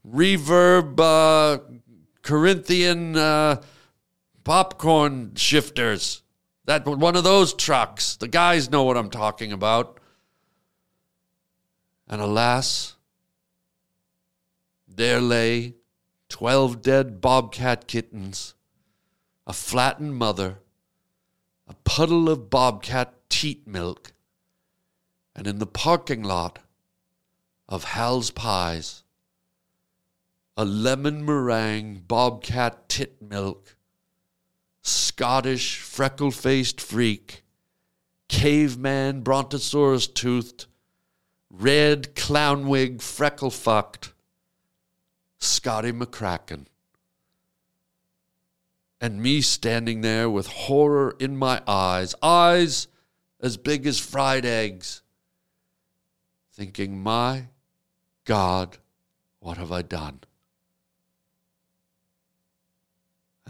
[0.09, 1.59] reverb, uh,
[2.23, 3.61] Corinthian uh,
[4.45, 6.23] popcorn shifters.
[6.65, 8.17] That one of those trucks.
[8.17, 9.99] The guys know what I'm talking about.
[12.09, 12.97] And alas,
[14.87, 15.77] there lay
[16.29, 18.55] twelve dead bobcat kittens,
[19.47, 20.59] a flattened mother,
[21.67, 24.13] a puddle of bobcat teat milk,
[25.35, 26.59] and in the parking lot
[27.69, 29.05] of Hal's Pies,
[30.57, 33.77] a lemon meringue bobcat tit milk,
[34.83, 37.45] Scottish freckle faced freak,
[38.29, 40.67] caveman brontosaurus toothed,
[41.51, 44.13] red clown wig freckle fucked,
[45.39, 46.67] Scotty McCracken.
[49.01, 52.89] And me standing there with horror in my eyes, eyes
[53.41, 55.03] as big as fried eggs,
[56.53, 57.47] thinking, my
[58.25, 58.79] God,
[59.41, 60.21] what have I done?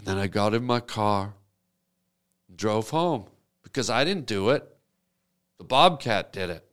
[0.03, 1.33] And then I got in my car
[2.49, 3.27] and drove home
[3.63, 4.67] because I didn't do it.
[5.59, 6.65] The Bobcat did it.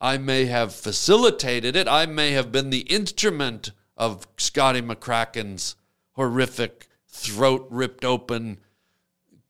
[0.00, 1.86] I may have facilitated it.
[1.86, 5.76] I may have been the instrument of Scotty McCracken's
[6.12, 8.60] horrific throat ripped open,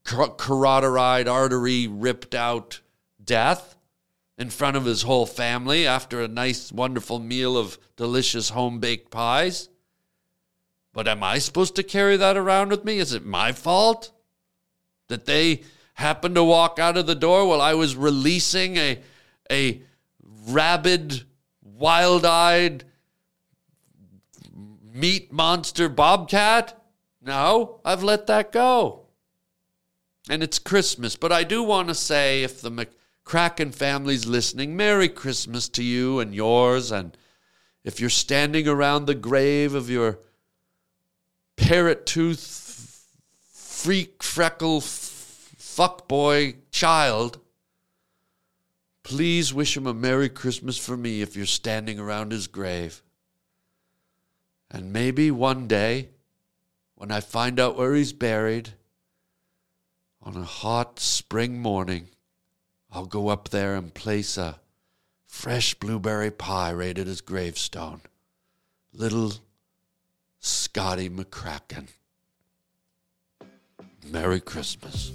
[0.05, 2.81] carotid artery ripped out
[3.25, 3.77] death
[4.37, 9.13] in front of his whole family after a nice, wonderful meal of delicious home baked
[9.13, 9.69] pies.
[10.95, 12.99] But am I supposed to carry that around with me?
[12.99, 14.13] Is it my fault
[15.09, 15.65] that they
[15.95, 19.03] happened to walk out of the door while I was releasing a,
[19.51, 19.83] a
[20.47, 21.25] rabid,
[21.63, 22.85] wild eyed
[24.95, 26.81] meat monster bobcat?
[27.21, 29.07] No, I've let that go.
[30.31, 35.09] And it's Christmas, but I do want to say if the McCracken family's listening, Merry
[35.09, 36.93] Christmas to you and yours.
[36.93, 37.17] And
[37.83, 40.21] if you're standing around the grave of your
[41.57, 43.07] parrot tooth
[43.53, 47.39] freak freckle fuck boy child,
[49.03, 53.03] please wish him a Merry Christmas for me if you're standing around his grave.
[54.71, 56.11] And maybe one day,
[56.95, 58.71] when I find out where he's buried
[60.23, 62.09] on a hot spring morning,
[62.91, 64.61] I'll go up there and place a
[65.27, 68.01] fresh blueberry pie right at his gravestone.
[68.93, 69.35] Little
[70.47, 71.89] Scotty McCracken.
[74.11, 75.11] Merry Christmas.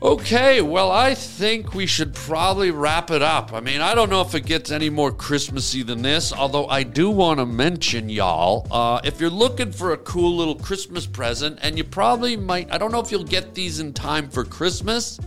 [0.00, 3.52] Okay, well, I think we should probably wrap it up.
[3.52, 6.84] I mean, I don't know if it gets any more Christmassy than this, although I
[6.84, 11.58] do want to mention, y'all, uh, if you're looking for a cool little Christmas present,
[11.60, 15.20] and you probably might, I don't know if you'll get these in time for Christmas.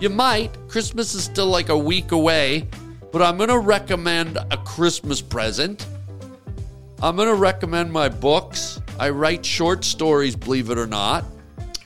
[0.00, 0.56] You might.
[0.68, 2.66] Christmas is still like a week away,
[3.12, 5.86] but I'm going to recommend a Christmas present.
[7.00, 8.80] I'm going to recommend my books.
[8.98, 11.24] I write short stories, believe it or not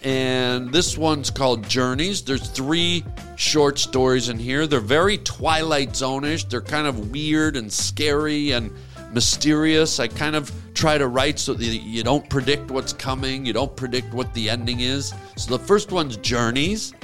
[0.07, 2.23] and this one's called Journeys.
[2.23, 3.05] There's three
[3.35, 4.69] short stories in here.
[4.69, 6.45] They're very Twilight Zone-ish.
[6.45, 8.71] They're kind of weird and scary and
[9.13, 9.99] mysterious.
[9.99, 13.75] I kind of try to write so that you don't predict what's coming, you don't
[13.75, 15.13] predict what the ending is.
[15.37, 16.95] So the first one's Journeys.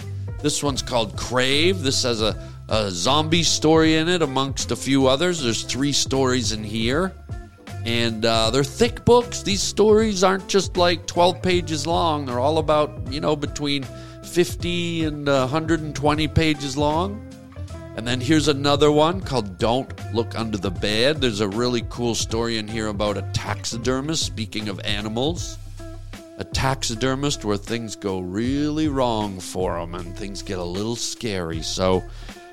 [0.41, 1.83] This one's called Crave.
[1.83, 2.41] This has a,
[2.73, 5.43] a zombie story in it, amongst a few others.
[5.43, 7.13] There's three stories in here
[7.85, 9.43] and uh, they're thick books.
[9.43, 13.85] These stories aren't just like 12 pages long, they're all about, you know, between
[14.25, 17.29] 50 and uh, 120 pages long.
[17.95, 21.21] And then here's another one called Don't Look Under the Bed.
[21.21, 25.59] There's a really cool story in here about a taxidermist, speaking of animals.
[26.39, 31.61] A taxidermist where things go really wrong for him and things get a little scary.
[31.61, 32.03] So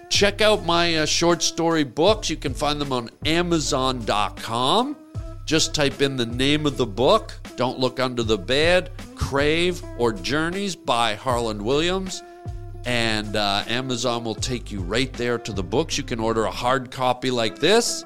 [0.09, 2.29] check out my uh, short story books.
[2.29, 4.97] You can find them on Amazon.com.
[5.45, 10.13] Just type in the name of the book, Don't Look Under the Bed, Crave, or
[10.13, 12.21] Journeys by Harland Williams,
[12.85, 15.97] and uh, Amazon will take you right there to the books.
[15.97, 18.05] You can order a hard copy like this,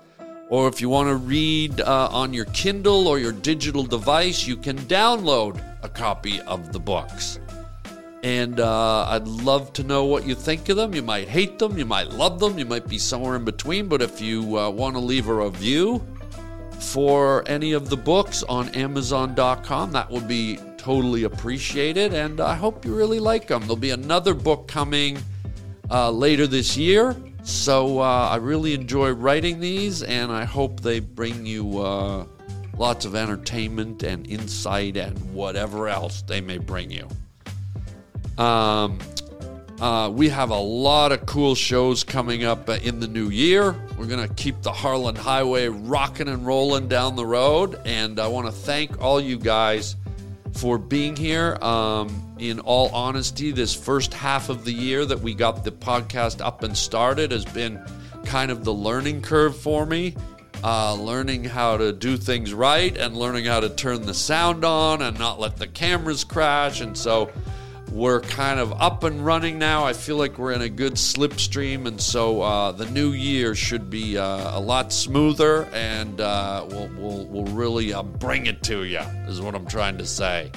[0.50, 4.56] or if you want to read uh, on your Kindle or your digital device, you
[4.56, 7.40] can download a copy of the books.
[8.24, 10.96] And uh, I'd love to know what you think of them.
[10.96, 13.88] You might hate them, you might love them, you might be somewhere in between.
[13.88, 16.02] But if you uh, want to leave a review,
[16.84, 19.92] for any of the books on Amazon.com.
[19.92, 23.62] That would be totally appreciated, and I hope you really like them.
[23.62, 25.18] There'll be another book coming
[25.90, 31.00] uh, later this year, so uh, I really enjoy writing these, and I hope they
[31.00, 32.26] bring you uh,
[32.78, 37.08] lots of entertainment and insight and whatever else they may bring you.
[38.38, 39.00] Um,
[39.80, 43.76] uh, we have a lot of cool shows coming up uh, in the new year.
[43.98, 47.80] We're going to keep the Harland Highway rocking and rolling down the road.
[47.86, 49.96] And I want to thank all you guys
[50.54, 51.56] for being here.
[51.62, 56.40] Um, in all honesty, this first half of the year that we got the podcast
[56.40, 57.84] up and started has been
[58.26, 60.16] kind of the learning curve for me.
[60.64, 65.02] Uh, learning how to do things right and learning how to turn the sound on
[65.02, 66.80] and not let the cameras crash.
[66.80, 67.30] And so,
[67.92, 69.86] we're kind of up and running now.
[69.86, 73.90] I feel like we're in a good slipstream, and so uh, the new year should
[73.90, 78.84] be uh, a lot smoother, and uh, we'll, we'll, we'll really uh, bring it to
[78.84, 80.52] you, is what I'm trying to say.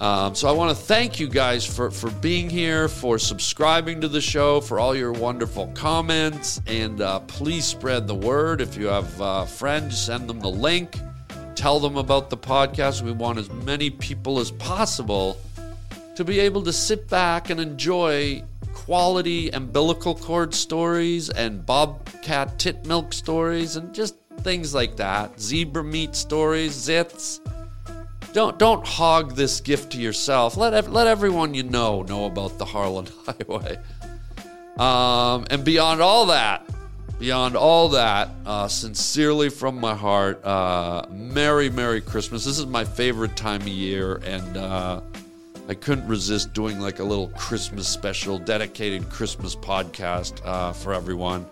[0.00, 4.08] Um, so I want to thank you guys for, for being here, for subscribing to
[4.08, 8.60] the show, for all your wonderful comments, and uh, please spread the word.
[8.60, 11.00] If you have uh, friends, send them the link.
[11.56, 13.02] Tell them about the podcast.
[13.02, 15.36] We want as many people as possible
[16.18, 18.42] to be able to sit back and enjoy
[18.74, 25.40] quality umbilical cord stories and bobcat tit milk stories and just things like that.
[25.40, 27.38] Zebra meat stories, zits.
[28.32, 30.56] Don't don't hog this gift to yourself.
[30.56, 33.78] Let let everyone you know know about the Harland Highway.
[34.76, 36.68] Um, and beyond all that,
[37.20, 42.44] beyond all that, uh, sincerely from my heart, uh, Merry Merry Christmas.
[42.44, 45.00] This is my favorite time of year, and uh,
[45.68, 51.46] I couldn't resist doing like a little Christmas special, dedicated Christmas podcast uh, for everyone.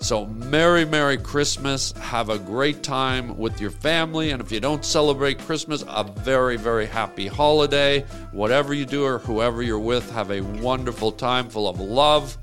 [0.00, 1.92] So, Merry, Merry Christmas.
[1.92, 4.32] Have a great time with your family.
[4.32, 8.00] And if you don't celebrate Christmas, a very, very happy holiday.
[8.32, 12.36] Whatever you do or whoever you're with, have a wonderful time full of love,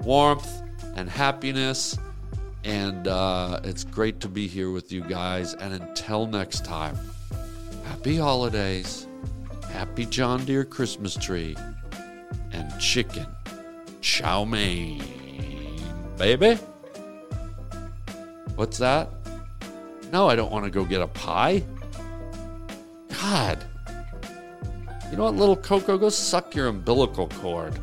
[0.00, 0.62] warmth,
[0.96, 1.98] and happiness.
[2.64, 5.52] And uh, it's great to be here with you guys.
[5.52, 6.96] And until next time,
[7.84, 9.06] happy holidays
[9.72, 11.56] happy John Deere Christmas tree,
[12.52, 13.26] and chicken
[14.00, 15.02] chow mein,
[16.18, 16.54] baby.
[18.54, 19.08] What's that?
[20.12, 21.64] No, I don't want to go get a pie.
[23.20, 23.64] God.
[25.10, 25.96] You know what, little Coco?
[25.96, 27.78] Go suck your umbilical cord.